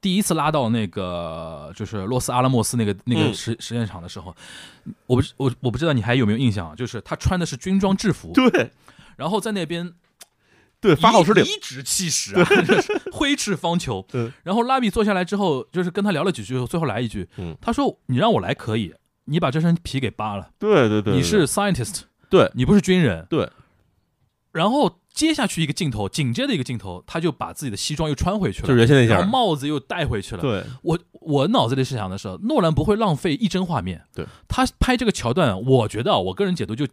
[0.00, 3.34] 第一次拉到那个就是洛斯阿拉莫斯那个那个嗯。
[3.34, 4.36] 实实验场的时候，
[5.06, 6.74] 我不知我我不知道你还有没有印象啊？
[6.76, 8.70] 就是他穿的是军装制服，对。
[9.16, 9.90] 然后在那边
[10.84, 12.46] 对，发号施令颐，指气使啊，
[13.10, 14.30] 挥斥方遒嗯。
[14.42, 18.92] 然后拉比坐下来之后，就是跟他聊了几句，最后来一句，嗯他说：“你让我来可以，
[19.24, 23.48] 你把这身皮给扒了，对对对，你是 scientist，对你不是军人。”对。
[24.52, 30.42] 然后接下去一个镜头，紧接着一个镜头，他就把自己的西装又穿回去了，就是原先那然后下，帽子又戴回去了。
[30.42, 34.04] 对我我脑子里是想的是，诺兰不会浪费一帧画面。
[34.14, 36.86] 对，他拍这个桥段，我觉得啊我个人解读就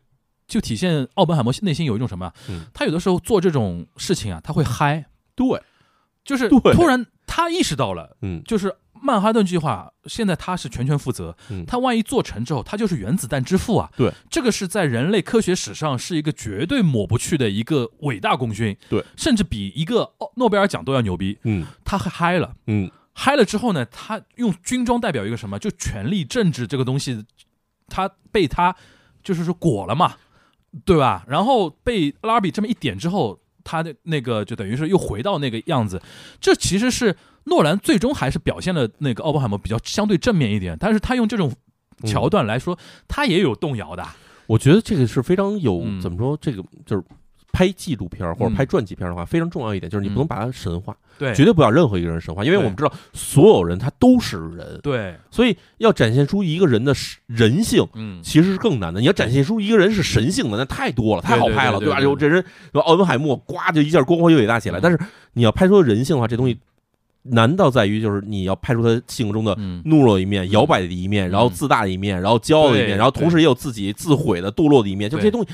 [0.52, 2.34] 就体现奥本海默内心有一种什么啊？
[2.50, 5.64] 嗯他有的时候做这种事情啊，他会嗨，对，
[6.26, 13.90] 就是突然他意识到了，嗯就是曼哈顿计划现在他是全权负责，嗯他万一做成之后，他就是原子弹之父啊。
[13.96, 18.76] 对，这个是在人类科学史上是一个绝对抹不去的一个伟大功勋。
[18.90, 21.40] 对，甚至比一个哦诺贝尔奖都要牛逼。
[21.44, 22.54] 嗯他嗨了。
[22.68, 25.58] 嗯嗨了之后呢，他用军装代表一个什么？
[25.58, 27.26] 就权力、政治这个东西，
[27.88, 28.76] 他被他
[29.24, 30.16] 就是说裹了嘛，
[30.86, 31.24] 对吧？
[31.28, 36.02] 然后被拉比这么一点之后，他的那个就等于是又回到那个样子。
[36.40, 37.16] 这其实是
[37.46, 41.54] 诺兰最终还是表现了那个奥本海默比较相对正面一点，但是他用这种
[42.06, 44.06] 桥段来说，他也有动摇的。
[44.48, 47.04] 我觉得这个是非常有嗯怎么说，这个就是。
[47.52, 48.54] 拍纪录片或者嗯。
[48.54, 51.34] 拍传记片的话，非常重要一点就是你不能把它神化，对。
[51.34, 56.94] 绝对不要任何一个人神化，因为我们知道所有人他都是人，对，所以要展现出一个人的
[57.28, 59.00] 人性，嗯，其实是更难的。
[59.00, 62.44] 你要展现出一个人是神性的，那太多了，太好拍了，对对对对有这人，
[62.74, 64.80] 有奥本海默，呱就一下光辉又伟大起来。
[64.80, 64.82] 嗯。
[64.82, 65.00] 但是
[65.34, 66.58] 你要拍出人性的话，这东西
[67.24, 69.82] 难道在于就是你要拍出他性格中的嗯。
[69.86, 75.50] 懦弱的一面、摇摆的一面，然后自大的一面，然后骄傲的一面，然后同时也有自己自毁的、堕落的一面，就这些东西。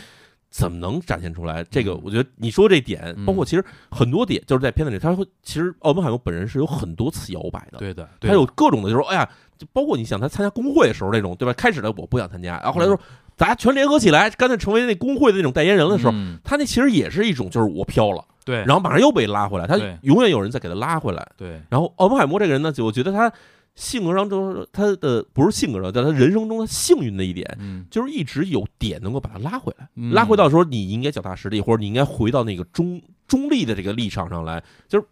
[0.57, 1.63] 怎么能展现出来？
[1.65, 2.01] 这个嗯。
[2.03, 3.25] 我觉得你说这点，嗯。
[3.25, 11.53] 包括其实很多点，就是在片子里，他会其实奥本海默本人是有很多次摇摆的，对的，对他有各种的，就是说，哎呀，就包括你想他参加工会的时候那种，对吧？
[11.53, 12.99] 开始的我不想参加，然后后来说
[13.35, 16.39] 大家全联合起来，干脆成为那工会的那种代言人的时候，嗯。
[16.43, 21.23] 他那其实也是一种，就是我飘了，对，然后马上又被拉回来，他永远有人在给他拉回来。
[21.37, 23.31] 对，然后奥本海默这个人呢，就我觉得他
[23.77, 30.11] 性格上就是他的不是性格上，在他人生中他幸运的一点，嗯，就是一直有点能够把他拉回来，嗯。
[30.13, 34.63] 拉回到说你应该脚踏实地，或者你应该回到那个中中立的这个立场上来。
[34.87, 35.05] 就是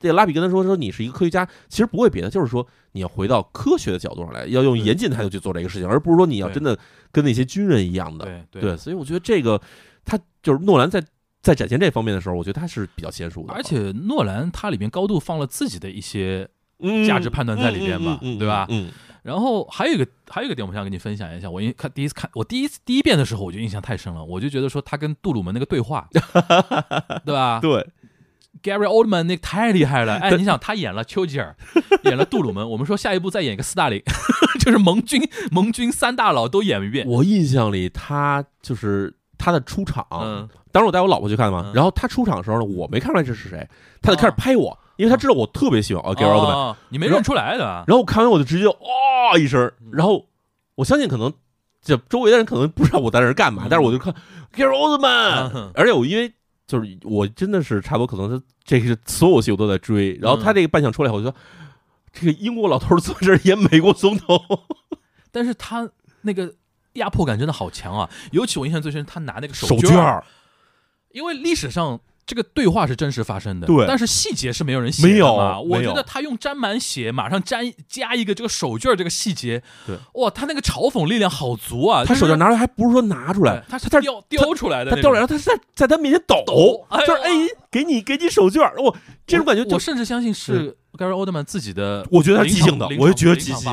[0.00, 6.78] 这个拉比跟他说说你是一个科学家，其实不为别的，就是说你要回到科学的角度上来，要用严谨的态度去做这个事情，而不是说你要真的
[7.12, 8.24] 跟那些军人一样的。
[8.50, 9.60] 对对，所以我觉得这个
[10.06, 11.04] 他就是诺兰在
[11.42, 16.57] 在展现这方面的时候，我觉得他是比较娴熟的，而且诺兰他里面高度放了自己的一些，嗯
[17.06, 18.90] 价值判断在里边吧对吧嗯，
[19.22, 21.50] 然后还有一个还有一个点，我想跟你分享一下。
[21.50, 26.08] 我因看第一次看我第一次第一遍的时候，我就印象太深了，我就觉得说他跟杜鲁门那个对话，
[27.24, 27.86] 对吧对
[28.62, 31.56] ，？Gary Oldman 那个太厉害了，哎，你想他演了丘吉尔，
[32.04, 34.02] 演了杜鲁门，我们说下一步再演一个斯大林，
[34.60, 35.20] 就是盟军
[35.50, 37.06] 盟军三大佬都演一遍。
[37.06, 41.72] 我印象里他就是他的出场，嗯，当时我带我老婆去看嘛，嗯。
[41.74, 43.68] 然后他出场的时候呢，我没看出来这是谁，
[44.02, 50.26] 他就开始拍我，因为他知道我特别喜欢哦 Gary Oldman，哦，你没认出来的啊，然后我看完我就直接哇、一声，然后
[50.74, 51.32] 我相信可能
[51.82, 53.68] 这周围的人可能不知道我在这干嘛，嗯。
[53.70, 54.14] 但是我就看
[54.54, 56.32] Gary Oldman，、嗯而且我因为
[56.66, 61.36] 就是我真的是差不多可能他这个所有戏我都在追，然后他这个扮相出来以后，我就说
[62.12, 64.42] 这个英国老头儿坐这儿演美国总统，
[65.30, 65.88] 但是他
[66.22, 66.52] 那个
[66.94, 68.10] 压迫感真的好强啊！
[68.32, 70.24] 尤其我印象最深，他拿那个手绢绢儿
[71.12, 73.86] 因为历史上这个对话是真实发生的，对。
[73.86, 75.58] 但是细节是没有人写的没有嘛。
[75.58, 82.04] 我觉得他用沾满血，马上沾加一个这个手绢这个细节，对，哇，他那个嘲讽力量好足啊！
[82.04, 87.30] 他手绢拿出来还不是说拿出来对，他是他雕雕出来的，他掉了，然后他是在在他面前抖，抖哎就是哎，
[87.70, 88.94] 给你给你手绢儿，哇，
[89.26, 93.64] 这种感觉就我甚至相信是 Gary Oldman 自己的，我觉得他即兴的我就觉得即兴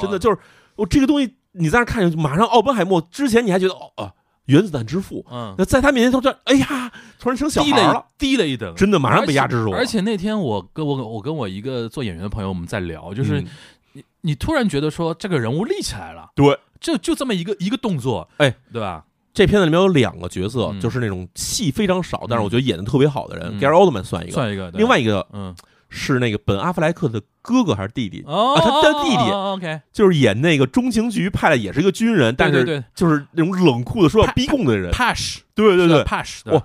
[0.00, 0.36] 真的就是
[0.74, 4.12] 我这个东西，你在那看着，马上奥本海默之前你还觉得哦啊，
[4.46, 13.46] 原子弹之父，嗯，那在他面前突然哎呀，突然成小低孩了了，低了一等，真的马上被压制住了，而且那天我跟我我跟我一个做演员的朋友我们在聊，就是嗯。
[13.94, 19.04] 你你突然觉得说这个人物立起来了，对就就这么一个一个动作，哎，对吧？
[19.34, 20.80] 这片子里面有两个角色，嗯。
[20.80, 25.54] 就是那种戏非常少，但是我觉得演的特别好的人嗯，Gary Oldman 算一个，算一个，对另外一个嗯，
[25.94, 36.64] 是那个本阿弗莱克的哥哥还是弟弟，哦，啊他的弟弟哦，OK，就是演那个中情局派的，也是一个军人，但是就是那种冷酷的说要逼供的人，，Pash，对对对，，Pash，哇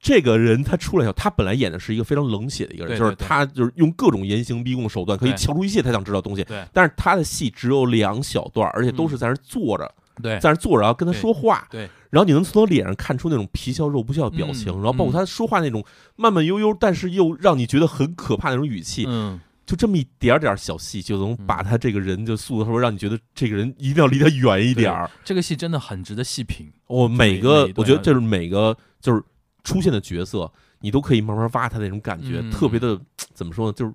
[0.00, 6.44] 这个人他出来以后，他本来演的是一个非常冷血的一个人，对对就是他就是用各种严刑逼供手段可以对敲出一切他想知道的东西。
[6.44, 11.66] 对但是他的戏只有两小段，而且都是在那坐着，对在那坐着，然后跟他说话。
[11.68, 15.84] 对，然后你能从他脸上看出那种皮笑肉不笑的表情，嗯然后包括他说话那种
[16.16, 25.10] 慢慢悠悠，但是又让你觉得很可怕那种语气，嗯，就这么一点点小戏，就能把他这个人就塑造出，让你觉得这个人一定要离他远一点儿。
[25.24, 29.22] 这个戏真的很值得细品，我每每个我觉得这是每个就是
[29.62, 30.50] 出现的角色，
[30.80, 32.98] 你都可以慢慢挖他那种感觉，嗯特别的
[33.34, 33.72] 怎么说呢？
[33.74, 33.92] 就是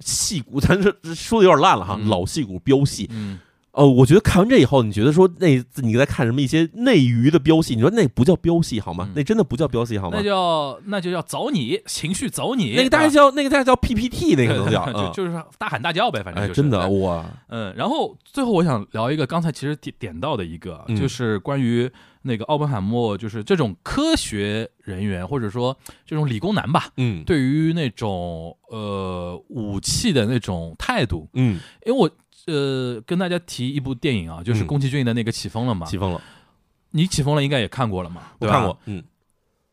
[0.00, 3.08] 戏骨，咱这这说的有点烂了哈，嗯老戏骨飙戏。
[3.12, 3.38] 嗯，
[3.72, 9.06] 呃，我觉得看完这以后，你觉得说那你在看什么一些内娱的飙戏，你说那不叫飙戏好吗？
[9.08, 10.22] 嗯那真的不叫飙戏好吗那？
[10.22, 21.90] 叫那就叫走你情绪走你，那个大概叫 那个大概叫 PPT，那个能叫，就是大喊大叫呗，反正哎，就是真的对哇，嗯，然后最后我想聊一个，刚才其实点点到的一个，嗯就是关于
[22.22, 32.10] 那个奥本海默，就是这种科学人员或者说这种理工男吧，嗯对于那种呃武器的那种态度，嗯，因为我
[32.46, 34.66] 呃跟大家提一部电影啊，就是嗯。
[34.66, 36.20] 宫崎骏的那个《起风了》嘛，起风了，
[36.90, 39.02] 你起风了应该也看过了嘛，我看过，嗯。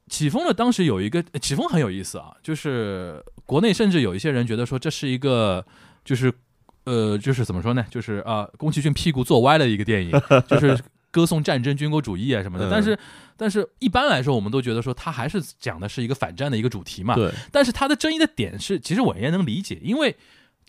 [0.08, 5.64] 起风了当时有一个呃起风很有意思啊，就是国内甚至有一些人觉得说这是一个
[6.04, 6.34] 就是
[6.86, 10.12] 呃就是怎么说呢，就是啊宫崎骏屁股坐歪了一个电影，
[10.48, 10.76] 就是
[11.12, 12.68] 歌颂战争、军国主义啊什么的。
[12.68, 12.72] 嗯。
[12.72, 13.00] 但是
[13.38, 17.14] 但是一般来说，我们都觉得说他还是讲的是一个反战的一个主题嘛。
[17.14, 20.16] 对，但是他的争议的点是，其实我也能理解，因为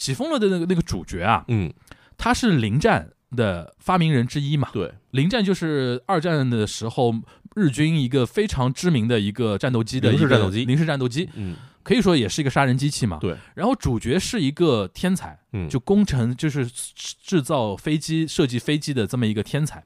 [0.01, 1.70] 起风了的那个那个主角啊，嗯
[2.16, 4.70] 他是零战的发明人之一嘛。
[4.72, 7.14] 对，零战就是二战的时候
[7.55, 13.18] 日军一个非常知名的一个战斗机的一个零式战斗机零式战斗机嗯可以说也是一个杀人机器嘛。
[13.20, 13.36] 对。
[13.55, 19.84] 然后主角是一个天才，嗯，就工程就是制造飞机、设计飞机的这么一个天才。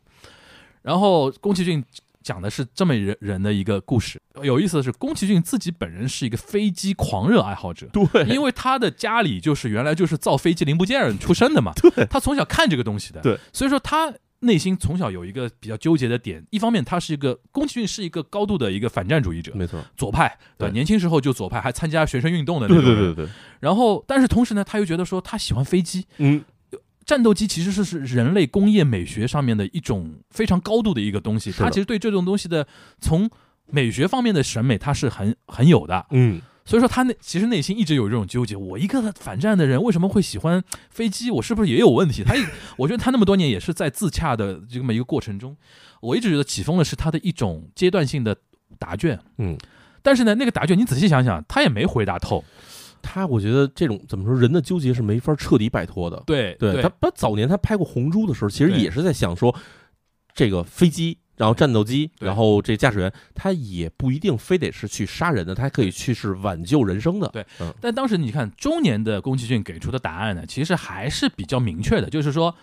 [0.83, 1.85] 然后宫崎骏
[2.25, 4.21] 讲的是这么人人的一个故事。
[4.43, 7.87] 有意思的是，宫崎骏自己本人是一个飞机狂热爱好者。
[7.93, 23.29] 对，因为他的家里就是原来就是造飞机零部件出身的嘛，对他从小看这个东西的，对，所以说他内心从小有一个比较纠结的点，一方面他是一个宫崎骏是一个高度的一个反战主义者，没错，左派，对，对年轻时候就左派，还参加学生运动的那对对对对，
[23.61, 26.45] 然后但是同时呢，他又觉得说他喜欢飞机，嗯
[27.07, 31.65] 战斗机其实是是人类工业美学上面的一种非常高度的一个东西，是的。
[31.65, 32.67] 他其实对这种东西的
[33.01, 33.31] 从
[33.67, 41.31] 美学方面的审美它是很很有的，嗯，所以说他内其实内心一直有这种纠结，我一个反战的人为什么会喜欢飞机？
[41.31, 42.23] 我是不是也有问题？
[42.23, 42.45] 他一
[42.77, 45.57] 我觉得他那么多年也是在自洽的这么一个过程中，
[46.01, 48.37] 我一直觉得起风了是他的一种阶段性的
[48.79, 49.57] 答卷，嗯，
[50.03, 52.45] 但是呢，那个答卷你仔细想想，他也没回答透，
[53.05, 56.23] 他我觉得这种怎么说，人的纠结是没法彻底摆脱的。
[56.27, 59.55] 对对他，他早年他拍过《红猪》的时候，其实也是在想说，
[60.35, 67.29] 这个飞机，然后战斗机，然后这驾驶员，他也不一定非得是去杀人的，他还可以去是挽救人生的。
[67.29, 67.45] 对。
[67.61, 72.55] 嗯，但当时你看中年的宫崎骏给出的答案呢，其实还是比较明确的，就是说，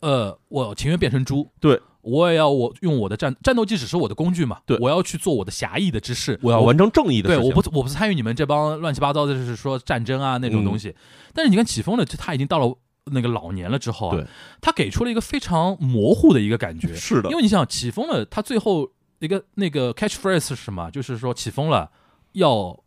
[0.00, 7.50] 呃，我情愿变成猪，对我也要我用我的战战斗机只是我的工具嘛，对我要去做我的侠义的之事，我要完成正义的对，事情。
[7.50, 10.94] 我不我不参与你们这帮乱七八糟的，就是说战争啊那种东西。
[11.32, 12.76] 但是你看起风了，就他已经到了
[13.12, 14.26] 那个老年了之后啊，
[14.60, 16.94] 他给出了一个非常模糊的一个感觉。
[16.94, 18.90] 是的因为你想起风了，他最后
[19.20, 20.90] 一个那个 catchphrase 是什么？
[20.90, 21.90] 就是说起风了
[22.32, 22.78] 要。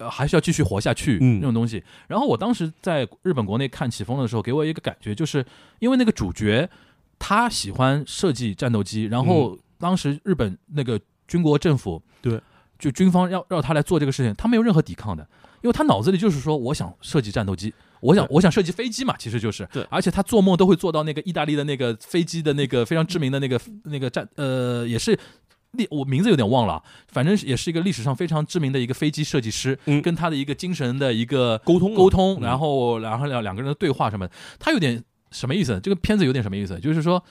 [0.00, 1.82] 呃，还是要继续活下去，嗯那种东西。
[2.06, 5.44] 然后我当时在日本国内看起风的时候，给我一个感觉，就是
[5.80, 6.70] 因为那个主角
[7.18, 12.40] 他喜欢设计战斗机，然后当时日本那个军国政府对。
[12.78, 15.28] 就军方要让他来做这个事情，他没有任何抵抗的，
[15.62, 19.84] 因为他脑子里就是说，我想设计战斗机，我想我想设计飞机嘛，其实就是，对。
[19.90, 25.18] 而且他做梦都会做到那个意大利的那个飞机的那个非常知名的那个那个战，呃，也是。
[25.72, 30.00] 历我名字有点忘了，反正也是一个历史上非常知名的一个飞机设计师，嗯。
[30.00, 32.42] 跟他的一个精神的一个沟通沟通，嗯。
[32.42, 34.28] 然后然后两两个人的对话什么，
[34.60, 35.78] 他有点什么意思？
[35.82, 36.78] 这个片子有点什么意思？
[36.80, 37.22] 就是说，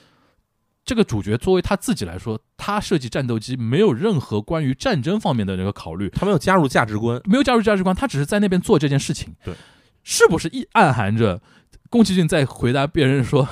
[0.84, 7.20] 这个主角作为他自己来说，他设计战斗机没有任何关于战争方面的那个考虑，他没有加入价值观。
[7.24, 9.34] 没有加入价值观，他只是在那边做这件事情。
[9.44, 9.54] 对，
[10.02, 11.42] 是不是一暗含着
[11.90, 13.48] 宫崎骏在回答别人说，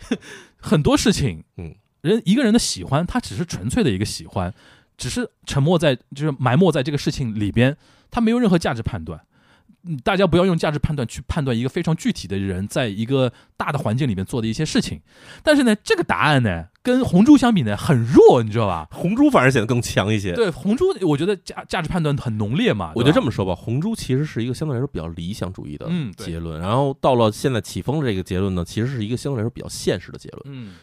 [0.58, 4.52] 很多事情，嗯，人一个人的喜欢，他只是纯粹的一个喜欢，
[4.96, 7.76] 只是沉默在就是埋没在这个事情里边，
[8.10, 9.20] 他没有任何价值判断。
[9.86, 15.00] 嗯大家不要用价值判断去判断一个非常具体的人在一个大的环境里面做的一些事情。
[15.42, 18.88] 但是呢，这个答案呢，跟红猪相比呢，很弱，你知道吧？
[18.92, 20.32] 红猪反而显得更强一些。
[20.32, 22.92] 对，红猪我觉得价价值判断很浓烈嘛。
[22.94, 30.42] 我觉得这么么说吧，红猪其实是一个相对来说比较理想主义的结论，然后到了现在起风的这个结论呢，其实是一个相对来说比较现实的结论。
[30.46, 30.74] 嗯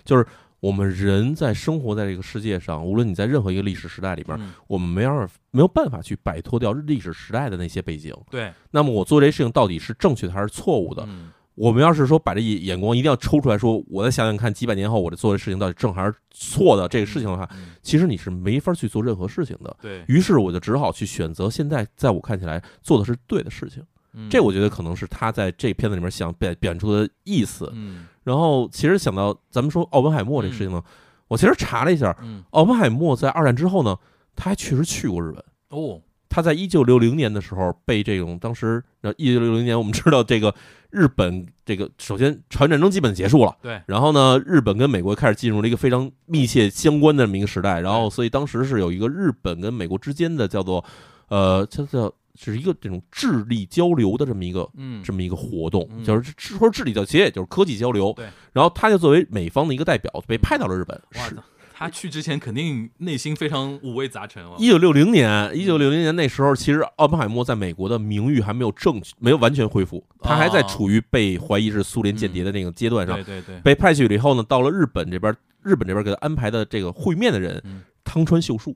[0.63, 8.15] 我们人在生活在这个世界上，无论你在任何一个历史时代里边，嗯我们没有没有办法去摆脱掉历史时代的那些背景。
[8.31, 11.03] 对，那么我做这事情到底是正确的还是错误的？
[11.05, 19.75] 嗯我们要是说把这眼光一定要抽出来说，我再想想看几百年后我这做的事情到底正还是错的这个事情的话，嗯其实你是没法去做任何事情的。
[19.81, 23.83] 对，于是我就只好去选择现在在我看起来做的是对的事情。
[24.13, 27.69] 嗯这我觉得可能是他在这片子里面想表表现出的意思。
[27.75, 30.83] 嗯然后其实想到咱们说奥本海默这个事情呢，
[31.27, 32.43] 我其实查了一下，嗯。
[32.51, 33.97] 奥本海默在二战之后呢，
[34.35, 35.43] 他还确实去过日本。
[35.69, 36.01] 哦。
[36.29, 38.83] 他在一九六零年的时候被这种当时，
[39.17, 40.51] 一九六零年我们知道这个
[40.89, 43.79] 日本这个首先朝鲜战争基本结束了，对。
[43.85, 50.83] 然后呢，日本跟美国开始进入了一个非常密切相关的这么一个时代，然后所以当时是有一个日本跟美国之间的叫做
[51.27, 58.11] 呃，叫叫是一个这种智力交流的这么一个嗯这么一个活动，嗯就是说智力交，其实也就是科技交流。
[58.15, 60.99] 对，然后他就作为美方的一个代表被派到了日本。
[61.11, 64.55] 是哇的，他去之前肯定内心非常五味杂陈哦。
[64.57, 73.15] 一九六零年，一九六零年那时候，其实奥本海默在美国的名誉还没有正没有完全恢复，他还在哦处于被怀疑是苏联间谍的那个阶段上。
[73.15, 78.75] 对对对，被派去了以后呢，到了日本这边，日本这边给他安排的这个会面的人，嗯汤川秀树，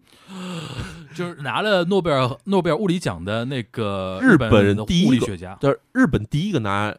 [1.13, 6.95] 就是拿了诺贝尔诺贝尔物理奖的那个日本的第一个物理学家，就是日本第一个拿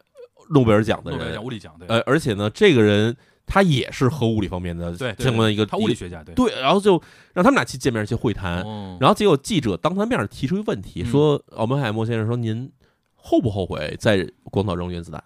[0.51, 1.45] 诺贝尔奖的人诺贝尔奖。
[1.45, 3.17] 物理奖，对呃，而且呢，这个人
[3.47, 6.35] 他也是核物理方面的相关的一个他物理学家，对。
[6.35, 7.01] 对，然后就
[7.33, 11.07] 让他们俩去见面去会谈，哦然后结果记者当他面提出一个问题，嗯。
[11.07, 12.71] 说奥本海默先生说您
[13.15, 15.23] 后不后悔在广岛扔原子弹？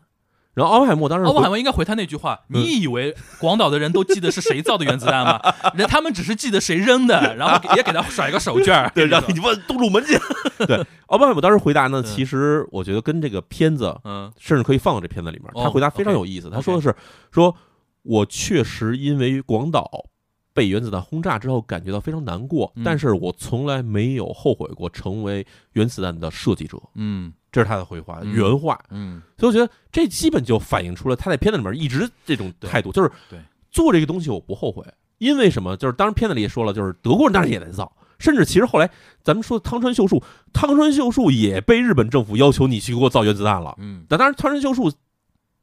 [0.54, 5.40] 然后奥本海默当时奥本海默应该回他那句话：“嗯你以为广岛的人都记得是谁造的原子弹吗？
[5.74, 8.92] 人他们只是记得谁扔的，然后也给他甩个手绢儿。
[8.94, 10.18] 对，让你问东鲁门去。
[10.66, 15.48] 对，奥本海默当时回答呢，嗯其实我觉得跟这个片子嗯甚至可以放到这片子里面。
[15.54, 16.94] 哦他回答非常有意思，他说的是
[17.32, 17.56] 说，
[18.02, 19.88] 我确实因为广岛
[20.52, 26.76] 被原子弹轰炸之后感觉到非常难过，嗯但是我从来没有后悔过成为原子弹的设计者。
[26.94, 28.76] 嗯这是他的回话，嗯原话。
[28.90, 33.38] 嗯所以我觉得这基本就反映出了他在片子里面一直这种态度，就是对
[33.70, 34.82] 做这个东西我不后悔，
[35.18, 35.76] 因为什么？
[35.76, 38.90] 就是当时片子里也说了，就是德国人当时也在造，甚至其实后来
[39.22, 40.22] 咱们说汤川秀树，
[40.52, 43.74] 汤川秀树也被日本政府要求你去给我造原子弹了。
[43.78, 44.90] 嗯，但当然，汤川秀树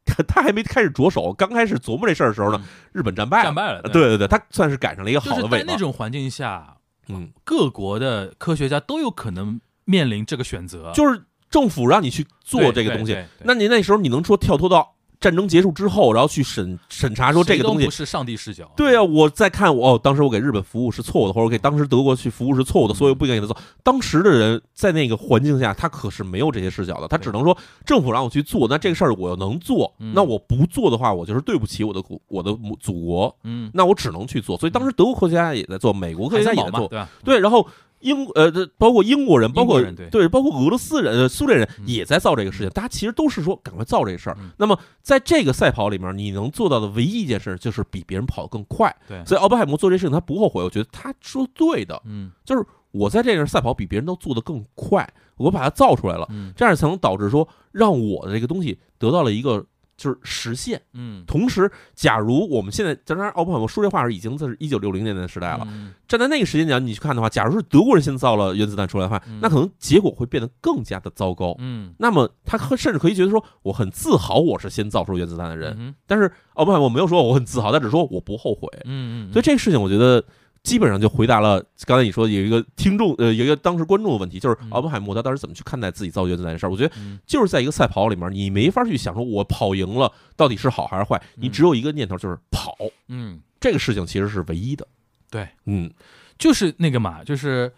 [0.04, 3.44] 他 他还没开始着手，刚开始琢磨这事儿的时候呢嗯，日本战败了。
[3.44, 5.58] 战败了，对对对，他算是赶上了一个就是好的尾巴。
[5.58, 6.76] 在那种环境下，
[7.08, 23.54] 嗯，各国的科学家都有可能面临这个选择，就是政府让你去做这个东西那你那时候你能说跳脱到战争结束之后，然后去审审查说这个东西不是上帝视角，对啊，我在看我哦，当时我给日本服务是错误的，或者我给当时德国去服务是错误的，所以我不应该给他做。
[23.82, 34.56] 当时的人在那个环境下，他可是没有这些视角的，他只能说政府让我去做，那这个事儿我要能做，嗯那我不做的话，我就是对不起我的国我的母祖国，嗯，那我只能去做。
[34.56, 36.90] 所以当时德国科学家也在做，美国科学家也在做？
[37.22, 37.66] 对，然后。
[38.00, 42.68] 英呃，这包括英国人，包括人对包括俄罗斯人、呃苏联人嗯也在造这个事情。
[42.70, 44.50] 大家其实都是说赶快造这个事儿嗯。
[44.58, 48.94] 那么在这个赛跑里面，你能做到的唯一一件事就是比别人跑得更快。
[49.06, 59.64] 对所以奥本海默做这事情他不后悔，我觉得他说对的，嗯就是我在这个赛跑比别人都做得更快，我把它造出来了，嗯这样才能导致说让我的这个东西得到了一个
[60.00, 60.80] 就是实现。
[60.94, 71.54] 嗯，同时，假如我们现在，当然奥本海默说这话是已经这是一九六零年代的时代了，嗯站在那个时间点你去看的话，假如是德国人先造了原子弹出来的话，嗯那可能结果会变得更加的糟糕。
[71.58, 75.76] 嗯那么他甚至可以觉得说，我很自豪我是先造出原子弹的人。
[75.78, 78.66] 嗯但是奥本海默没有说我很自豪，他只说我不后悔。
[78.86, 80.24] 嗯嗯，所以这个事情，我觉得
[80.62, 86.70] 基本上就回答了刚才你说有一个听众呃有一个当时观众的问题，就是嗯奥本海默他当时怎么去看待自己造原子弹的事儿？
[86.70, 92.76] 我觉得嗯就是在一个赛跑里面，你没法去想说我跑赢了到底是好还是坏，你只有一个念头就是跑。
[93.08, 94.86] 嗯，这个事情其实是唯一的。
[95.30, 95.90] 对，嗯，
[96.38, 97.72] 就是那个嘛，就是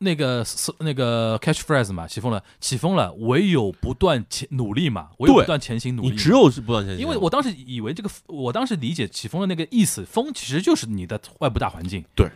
[0.00, 0.44] 那个
[0.78, 12.04] 那个 catchphrase 嘛，起风了，起风了，唯有不断前努力嘛，唯有不断前行努力，你只有是不断前行，因为我当时以为这个，我当时理解起风的那个意思，风其实就是你的外部大环境。
[12.14, 12.30] 对，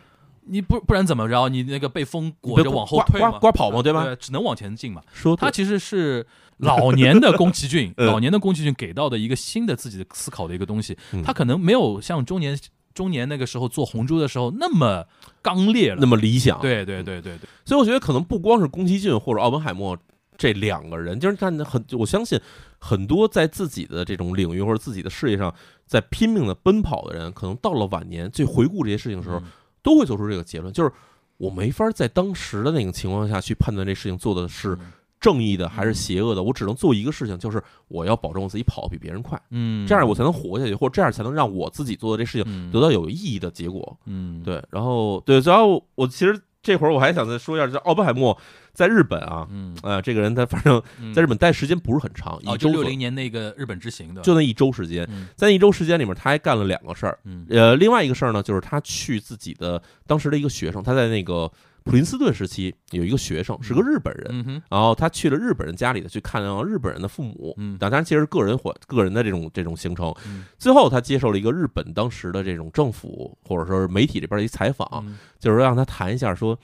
[0.46, 1.48] 你不不然怎么着？
[1.48, 5.00] 你那个被风裹着往后刮退嘛，刮刮跑嘛对吧对，只能往前进嘛。
[5.12, 12.58] 说它其实是老年的宫崎骏， 嗯老年的宫崎骏给到的一个新的自己的思考的一个东西嗯，他可能没有像中年
[12.94, 15.04] 中年那个时候做红猪的时候那么
[15.40, 15.98] 刚烈了。
[16.00, 19.96] 那么理想，，对对对对对，所以我觉得可能不光是宫崎骏或者奥本海默
[20.36, 22.40] 这两个人，就是看很，我相信
[22.78, 25.54] 很多在自己的这种领域或者自己的事业上
[25.86, 29.44] 在拼命的奔跑的人，可能到了晚年去回顾这些事情的时候，嗯。
[29.84, 30.92] 都会做出这个结论，就是
[31.38, 34.78] 我没法在当时的那个情况下去判断这事情做的是
[35.22, 42.72] 正义的还是邪恶的，我只能做一个事情，就是我要保证我自己跑得比别人快，嗯，这样我才能活下去，或者这样才能让我自己做的这事情嗯。
[42.72, 43.96] 得到有意义的结果。
[44.06, 44.42] 嗯。
[44.42, 48.36] 对，然后对，然后我其实这会儿我还想再说一下，这奥本海默
[48.72, 49.76] 在日本啊，嗯。
[49.84, 51.14] 呃，这个人他反正嗯。
[51.14, 55.28] 在日本待时间不是很长，一周左六零年那个日本之行的，就那一周时间，嗯。
[55.36, 57.16] 在那一周时间里面，他还干了两个事儿。
[57.24, 57.46] 嗯。
[57.48, 61.50] 呃，另外一个事儿呢，就是他去自己的当时的一个学生，他在那个
[61.84, 70.14] 普林斯顿时期有一个学生是个日本人，然后他去了日本人家里头去看望日本人的父母，嗯当然其实是个人或个人的这种这种行程。
[70.26, 76.56] 嗯最后他接受了一个日本当时的这种政府或者说是媒体这边的一采访，嗯就是让他谈一下说，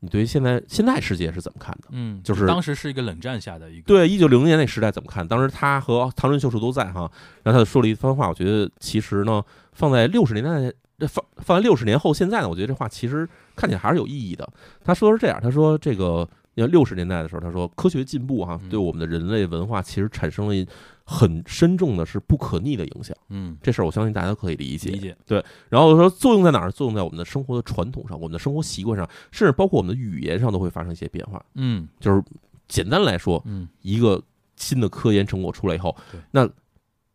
[0.00, 1.88] 你对于现在现在世界是怎么看的？
[1.92, 5.26] 嗯，就是当时是一个冷战下的一个对，一九零零年那时代怎么看？
[5.26, 7.10] 当时他和唐人秀树都在哈，
[7.42, 13.28] 然后他就说了一番话，我觉得其实呢，放在六十年代，放放在六十年后现在呢，我觉得这话其实
[13.60, 14.48] 看起来还是有意义的。
[14.82, 16.28] 他说是这样，他说这个。
[16.56, 20.66] 因为六十年代的时候，他说科学进步哈、嗯对我们的人类文化其实产生了
[21.04, 23.16] 很深重的是不可逆的影响。
[23.28, 24.90] 嗯这事儿我相信大家都可以理解。
[24.90, 26.70] 理解对然后说作用在哪儿？
[26.70, 31.42] 作用在我们的生活的传统上，我们的生活习惯上，甚至包括我们的语言上都会发生一些变化。
[31.54, 32.22] 嗯就是
[32.66, 34.20] 简单来说，嗯一个
[34.56, 35.96] 新的科研成果出来以后，
[36.32, 36.46] 那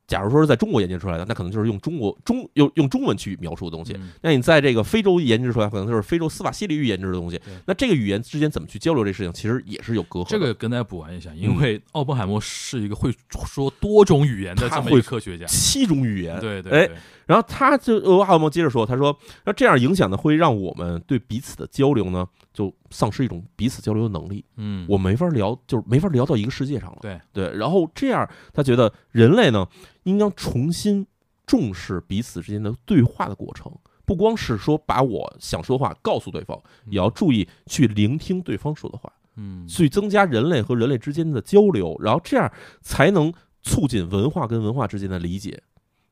[0.07, 3.93] 假如说是在中国研究出来的，那可能就是用中国中用用中文去描述的东西。
[3.93, 7.39] 嗯那你在这个非洲研制出来，可能就是非洲斯瓦西里语研制的东西。
[7.65, 10.29] 那这个语言之间怎么去交流，这事情其实也是有隔阂。
[10.29, 13.11] 这个跟大家补完一下，嗯因为奥本海默是一个会
[13.47, 16.95] 说多种语言的这么一他会个科学家，七种语言，对对哎对，
[17.25, 24.45] 然后他就呃，阿莫接着说，他说，那这样影响呢，会让我们对彼此的交流呢，就丧失一种彼此交流的能力。
[24.57, 26.97] 嗯，我没法聊，就是没法聊到一个世界上了。
[27.01, 29.67] 对对，然后这样，他觉得人类呢，
[30.03, 31.05] 应当重新
[31.45, 33.71] 重视彼此之间的对话的过程，
[34.05, 42.51] 不光是说把我想说话告诉对方，也要注意去聆听对方说的话，嗯去增加人类和人类之间的交流，然后这样
[42.81, 45.63] 才能促进文化跟文化之间的理解。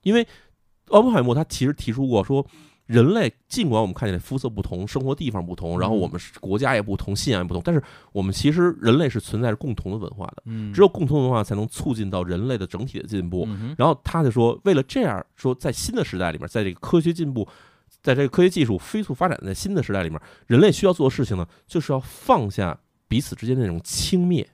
[0.02, 0.28] 因为
[0.90, 2.46] 奥本海默他其实提出过说。
[2.86, 7.82] 人类尽管我们看起来肤色不同、生活地方不同，然后我们是国家也不同、信仰也不同，但是
[8.12, 10.44] 我们其实人类是存在着共同的文化的。
[10.48, 13.48] 嗯，只有共同文化才能促进到人类的整体的进步。
[13.78, 17.48] 然后他就说，为了这样说，在新的时代里面，在这个科学进步，
[18.02, 22.78] 在这个科学技术飞速发展在新的时代里面，人类需要做的事情呢，就是要放下
[23.08, 24.46] 彼此之间的那种轻蔑，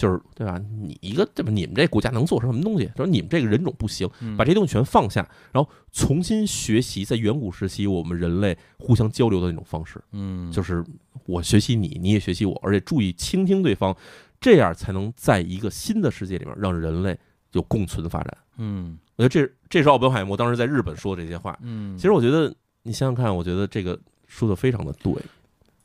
[0.00, 0.58] 就是对吧？
[0.80, 1.52] 你一个对吧？
[1.52, 2.90] 你们这国家能做成什么东西？
[2.96, 5.20] 说你们这个人种不行，嗯把这东西全放下，
[5.52, 10.82] 然后重新学习在远古时期我们人类互相交流的那种方式，嗯，就是
[11.26, 13.94] 我学习你，你也学习我，而且注意倾听对方，
[14.40, 17.18] 这样才能在一个新的世界里面让人类
[17.52, 18.34] 有共存发展。
[18.56, 21.58] 嗯我觉得这这是奥本海默当时在日本说的这些话。
[21.60, 25.12] 嗯，其实我觉得你想想看，我觉得这个说的非常的对，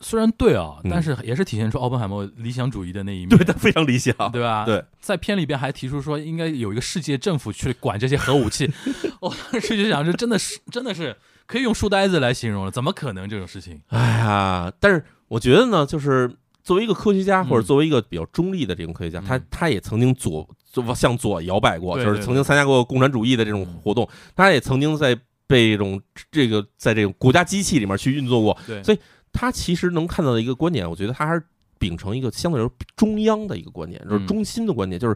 [0.07, 0.91] 虽然对啊，嗯。
[0.91, 4.13] 但是也是体现出奥本海默理想主义的那一面，对他非常理想。
[4.31, 4.63] 对吧？
[4.63, 8.71] 对，在片里边还提出说应该有一个世界政府去管这些核武器，
[9.19, 11.15] 我当时就想，这真的是真的是
[11.47, 13.81] 可以用书呆子来形容了，怎么可能这种事情？
[13.87, 16.31] 哎呀，但是我觉得呢，就是
[16.63, 19.45] 作为一个科学家，嗯或者作为一个比较中立的这种科学家，他嗯。
[19.49, 26.01] 他也曾经左就向左摇摆过，对对就是曾经参加过共产主义的这种活动，他也曾经在被这种
[26.31, 28.99] 这个在这种国家机器里面去运作过，对，所以
[29.35, 31.43] 他其实能看到的一个观点，我觉得他还是
[31.77, 35.15] 秉承一个相对来说中央的一个观点，就是嗯中心的观点，就是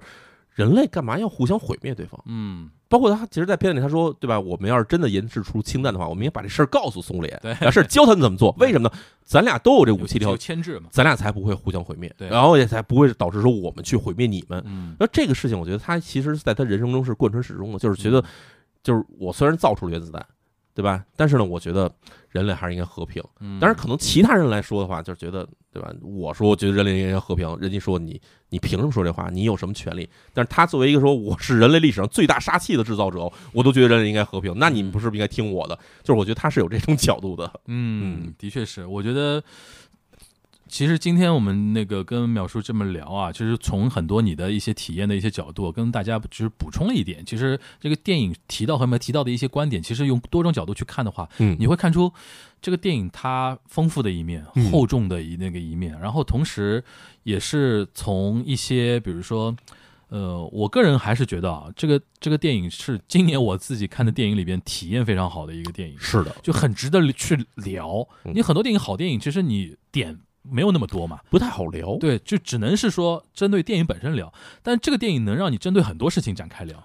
[0.53, 2.21] 人类干嘛要互相毁灭对方？
[2.25, 4.39] 嗯包括他其实，在片子里他说，对吧？
[4.39, 8.49] 我们要是真的研制出氢弹的话，我们也把这事儿告诉苏联，对把事儿教他们怎么做。
[8.57, 8.95] 为什么呢？
[9.23, 14.59] 咱俩都有这武器条牵制嘛，咱俩才不会互相毁灭，对然后也才不会导致说我们去毁灭你们。
[14.65, 18.23] 嗯那这个事情，我觉得他其实在他人生中是贯穿始终的，就是觉得，
[18.81, 20.25] 就是我虽然造出了原子弹，
[20.79, 21.03] 对吧？
[21.17, 21.91] 但是呢，我觉得
[22.29, 23.21] 人类还是应该和平。
[23.41, 25.93] 嗯，当然，可能其他人来说的话，就是觉得，对吧？
[26.01, 29.29] 我说，我觉得人类应该和平，人家说你，你凭什么说这话？
[29.29, 30.07] 你有什么权利？
[30.33, 35.77] 但是他作为一个说我是人类历史上最大杀器的制造者，我都觉得人类应该和平，那你们不是不应该听我的？
[36.01, 37.51] 就是我觉得他是有这种角度的。
[37.67, 39.43] 嗯嗯，的确是，我觉得。
[40.69, 47.25] 其实今天我们那个跟淼叔这么聊啊，其实从很多你的一些体验的一些角度，跟大家就是补充了一点。
[47.25, 52.13] 其实这个电影提到和没提到的一些观点，其实用多种角度去看的话，嗯你会看出
[52.61, 56.83] 这个电影它丰富的一面、嗯厚重的一那个一面，然后同时
[57.23, 59.55] 也是从一些比如说。
[60.11, 65.95] 呃，我个人还是觉得啊，这个这个电影是今年我自己看的电影里边体验非常好的一个电影。
[65.99, 67.99] 是的，就很值得去聊。
[68.25, 70.17] 嗯你很多电影好电影，其实你点
[70.51, 71.97] 没有那么多嘛，不太好聊。
[71.97, 74.33] 对，就只能是说针对电影本身聊。
[74.61, 76.83] 但这个电影能让你针对很多事情展开聊，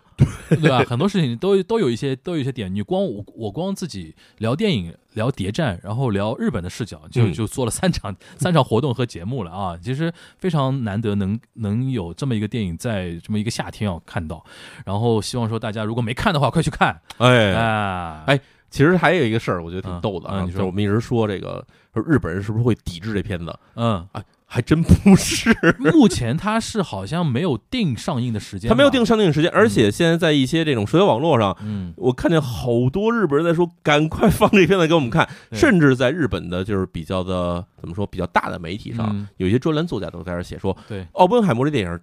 [0.49, 0.85] 对吧？
[0.89, 2.73] 很多事情都都有一些都有一些点。
[2.75, 9.79] 你光我我光自己聊电影、聊谍战，然后聊日本的视角，就嗯就做了三场 三场活动和节目了啊！
[9.83, 14.45] 其实非常难得能能有这么一个电影在这么一个夏天要看到。
[14.85, 18.25] 然后希望说大家如果没看的话，快去看哎，哎！
[18.27, 18.41] 哎
[18.75, 20.55] 其实还有一个事儿，我觉得挺嗯逗的啊，嗯你说。
[20.55, 21.65] 就是我们一直说这个
[21.95, 23.57] 说日本人是不是会抵制这片子？
[23.77, 24.05] 嗯。
[24.11, 35.59] 哎，还真不是， 目前它是好像没有定上映的时间吧，他没有定上映时间，而且现在在一些这种社交网络上，嗯，我看见好多日本人在说，赶快放这片子给我们看，对。
[35.59, 39.29] 甚至在日本的就是比较的怎么说比较大的媒体上，嗯。
[39.37, 41.07] 有一些专栏作家都在这写说，对。
[41.13, 42.01] 奥本海默这电影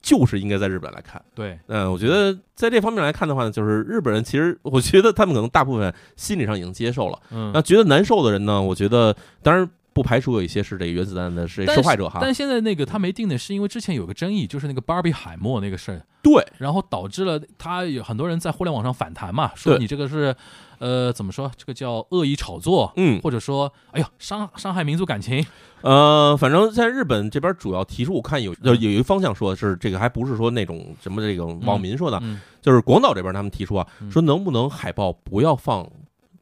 [0.00, 1.20] 就是应该在日本来看。
[1.34, 7.18] 对，嗯，我觉得在这方面来看的话呢，就是日本人其实，我觉得他们可能大部分心理上已经接受了。
[7.30, 9.68] 嗯那，觉得难受的人呢，我觉得当然
[9.98, 12.20] 不排除有一些是这个原子弹的是受害者哈。
[12.22, 20.32] 但现在那个他没定的是因为之前有个争议，就是那个芭比海默那个事儿，对，然后导致了他有很多人在互联网上反弹嘛，说你这个是，
[20.78, 21.50] 呃，怎么说？
[21.56, 25.44] 这个叫恶意炒作，嗯，或者说，哎呦，伤伤害民族感情，
[25.80, 32.40] 呃，反正在日本这边主要提出，我看有有有一个方向说是这个，还不是说那种什么这种网民说的，嗯。
[32.60, 34.10] 就是广岛这边他们提出啊，嗯。
[34.10, 35.88] 说能不能海报不要放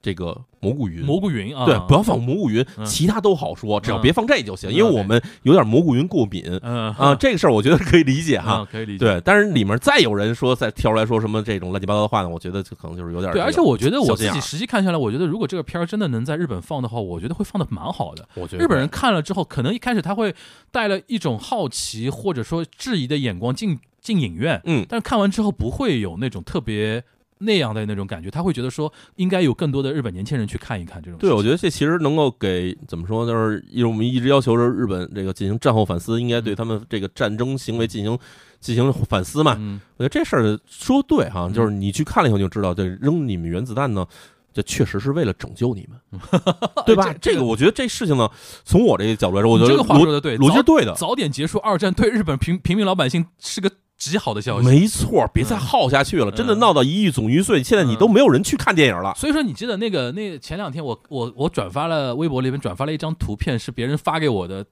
[0.06, 1.04] 这个蘑菇云。
[1.04, 8.68] 蘑菇云啊，对，不要放蘑菇云，嗯其他都好说，只要嗯别放这就行，嗯因为我们有点蘑菇云过敏嗯啊， 这个事儿我觉得可以理解哈啊，。
[8.70, 9.04] 可以理解。
[9.04, 18.28] 对，但是里面再有人说再跳出来说什么这种乱七八糟的话呢，我觉得就可能就是有点对，而且我觉得我自己实际看下来，我觉得如果这个片儿真的能在日本放的话，我觉得会放的蛮好的。
[18.34, 20.32] 我觉得日本人看了之后，可能一开始他会
[20.70, 27.02] 带了一种好奇或者说质疑的眼光进进影院，嗯但是看完之后不会有那种特别
[27.38, 31.18] 那样的那种感觉，他会觉得说应该有更多的日本年轻人去看一看这种。
[31.18, 38.18] 对，我觉得这其实能够给怎么说，就是因为我们一直要求着日本这个进行战后反思，应该对他们这个战争行为进行
[38.60, 39.56] 进行反思嘛。
[39.58, 44.06] 嗯，我觉得这事儿说对哈，嗯就是你去看了以后就知道，这扔你们原子弹呢。
[44.54, 46.20] 这确实是为了拯救你们，
[46.86, 47.12] 对吧？
[47.20, 48.26] 这这个我觉得这事情呢，
[48.64, 54.68] 从我这个角度来说，我觉得这个话说的对，逻辑是对的，早点结束二战对日本平平民老百姓是个极好的消息。
[54.68, 55.28] 没错。
[55.32, 59.14] 别再耗下去了，真的嗯闹到一亿总预算，现在你都没有人去看电影了。
[59.16, 64.64] 所以说，你记得那个那前两天我我我转发了微博里面转发了一张图片，是别人发给我的，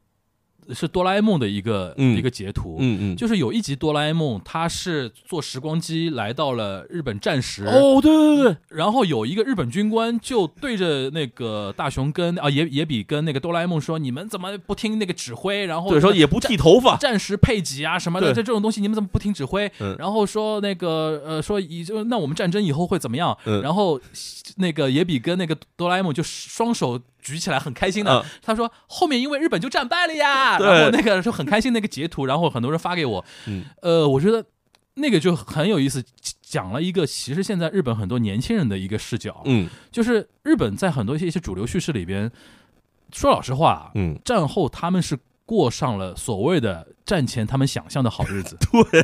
[0.72, 15.66] 是哆啦 A 梦的一个、嗯一个截图，嗯嗯，就是有一集哆啦 A 梦，他是坐时光机来到了日本战时，哦，对对对，然后有一个日本军官就对着那个大雄跟啊野野比跟那个哆啦 A 梦说：“你们怎么不听那个指挥？
[15.66, 19.70] 然后对，说也不剃头发，战时配给啊什么的，这这种东西你们怎么不听指挥？
[19.80, 23.36] 嗯然后说那个呃说以就那我们战争以后会怎么样？
[23.46, 24.00] 嗯然后
[24.56, 28.24] 那个野比跟那个哆啦 A 梦就双手举起来很开心的，嗯。
[28.42, 33.64] 他说后面因为日本就战败了呀，然后那个就很开心那个截图，然后很多人发给我，嗯。
[33.82, 34.44] 呃，我觉得
[34.94, 36.04] 那个就很有意思，
[36.42, 39.68] 讲了一个其实现在日本很多年轻人的一个视角，嗯。
[39.90, 42.30] 就是日本在很多一些一些主流叙事里边，
[43.10, 48.56] 说老实话，嗯，战后他们是过上了所谓的战前他们想象的好日子。
[48.70, 49.02] 对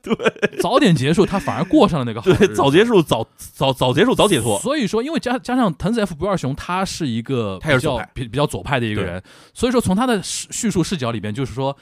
[0.04, 0.16] 对，
[0.60, 9.22] 早点结束，他反而过上了那个好日对，早结束早早早结束早解脱，所以说，因为加加上藤子 F 不二雄，他是一个比较比比较左派的一个人，
[9.52, 11.76] 所以说从他的叙叙述视角里边，就是说，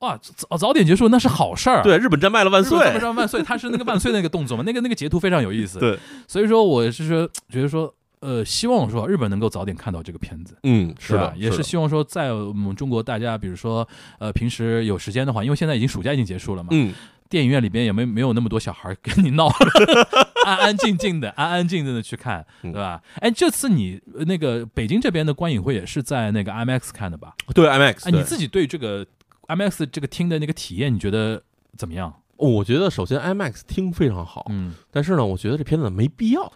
[0.00, 1.82] 哇，早早点结束那是好事儿。
[1.82, 2.76] 对，日本战败了万岁。
[2.76, 5.78] 日本，战胜万岁，他是那个万岁那个动作嘛， 那个那个截图非常有意思。
[5.78, 10.56] 对，所以说我是说觉得说，呃，希望说日本能够早点看到这个片子。
[10.64, 16.92] 嗯，是的，吧也是希望说，在我们中国大家，比如说，呃，平时有时间的话，因为现在已经暑假已经结束了嘛，嗯，
[17.32, 19.48] 电影院里边也没没有那么多小孩跟你闹，
[20.44, 23.00] 安安静静的，安安静静的去看，嗯对吧？
[23.20, 27.34] 哎，这次你呃那个北京这边的观影会也是在那个 IMAX 看的吧？
[27.54, 29.06] 对 IMAX，哎，你自己对这个
[29.48, 31.42] IMAX 这个厅的那个体验，你觉得
[31.78, 32.14] 怎么样？
[32.36, 36.52] 哦我觉得首先 IMAX 听非常好，嗯，但是呢，我觉得这片子没必要。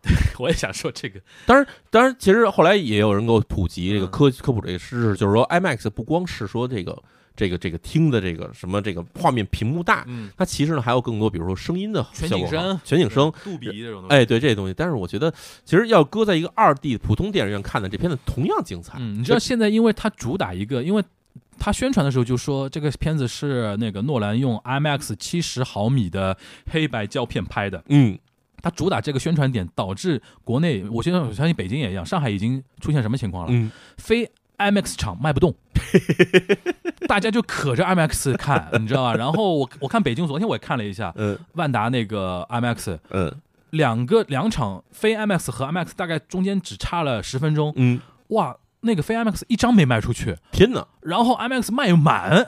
[0.38, 6.96] 我也想说这个，当然，当然，其实后来也有人给我普及这个嗯科科普这个知识，就是说 IMAX 不光是说这个
[7.38, 14.74] 这个这个听的这个什么这个画面屏幕大，嗯，它其实呢还有更多，比如说声音的全效果好景声、全景声，杜比这种东西，哎，对这些东西。
[14.76, 15.32] 但是我觉得，
[15.64, 18.98] 其实要搁在一个二 D 普通电影院看的这片子同样精彩。
[18.98, 21.04] 嗯，你知道现在因为它主打一个，因为
[21.60, 26.36] 它宣传的时候就说这个片子是那个诺兰用 IMAX 七十毫米的
[26.70, 28.18] 黑白胶片拍的，嗯，
[28.60, 33.52] 它主打这个宣传点，导致国内，我现在我相信北京也一样，上海已经出现什么情况了？
[33.52, 34.28] 嗯，非
[34.58, 35.54] IMAX 场卖不动，
[37.08, 39.14] 大家就可着 IMAX 看，你知道吧？
[39.14, 43.32] 然后我我看北京，昨天我也看了一下嗯万达那个 IMAX，嗯
[43.70, 52.44] 两个两场非 IMAX 和 IMAX 大概中间只差了十分钟，嗯，哇，那个非 IMAX 一张没卖出去，天哪，然后 IMAX 卖满，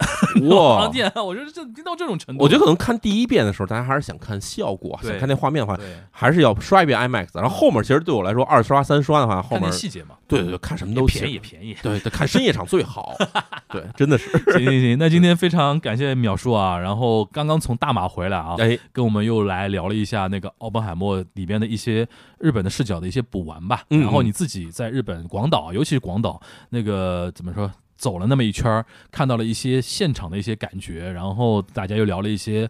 [0.49, 0.91] 哇我！
[0.93, 5.79] 天啊，我觉得这听到这种程度，我觉得可能看第一遍的时候，大家还是想看效果，想看那画面的话，
[6.11, 7.29] 还是要刷一遍 IMAX。
[7.35, 11.39] 然后后面其实对我来说，二刷三刷的话，后面细节嘛，对对对，看什么都便宜。
[11.39, 11.77] 便宜。
[11.83, 13.15] 对，看深夜场最好。
[13.71, 14.31] 对，真的是。
[14.53, 22.07] 行行行，那今天非常感谢淼叔啊，然后刚刚从大马回来啊，哎，跟我们又来聊了一下那个奥本海默里边的一些
[22.39, 23.83] 日本的视角的一些补完吧。
[23.91, 26.41] 嗯然后你自己在日本广岛，尤其是广岛
[26.71, 32.69] 那个怎么说，走了那么一圈儿，看到了一些现场的一些感觉，然后大家又聊了一些。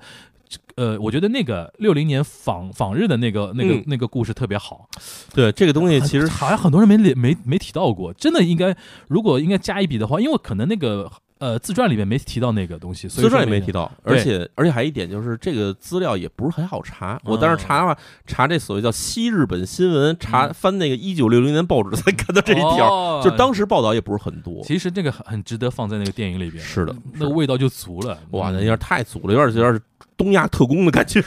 [0.75, 4.89] 呃，我觉得那个六零年访访日的那个那个、嗯那个故事特别好，
[5.33, 8.75] 对这个东西，其实好像很多人没没没没提到过，真的应该
[9.07, 17.21] 如果应该加一笔的话，因为可能那个呃自传里面没提到那个东西，所以自传也没提到，而且而且还一点就是这个资料也不是很好查。
[17.25, 24.63] 我当时查的话，查这所谓叫西日本新闻，查嗯翻那个一九六零年报纸才看到这一条，哦就当时报道也不是很多。
[24.63, 28.19] 其实这个很很值得放在那个电影里边，是的那个味道就足了。
[28.31, 29.81] 哇，那嗯有点太足了，有点有点
[30.21, 31.23] 东亚特工的感觉。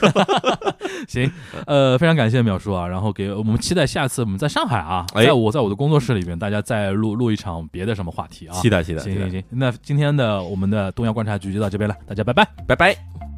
[1.09, 1.31] 行，
[1.65, 8.53] 呃，非常感谢淼叔啊，然后给我们期待下次我们在上海啊，哎在我在我的工作室里边，大家再录录一场别的什么话题啊。
[8.53, 12.47] 期待期待，期待行行行，那今天的我们的东亚观察局就到这边了，大家拜拜。
[12.67, 13.32] 拜拜。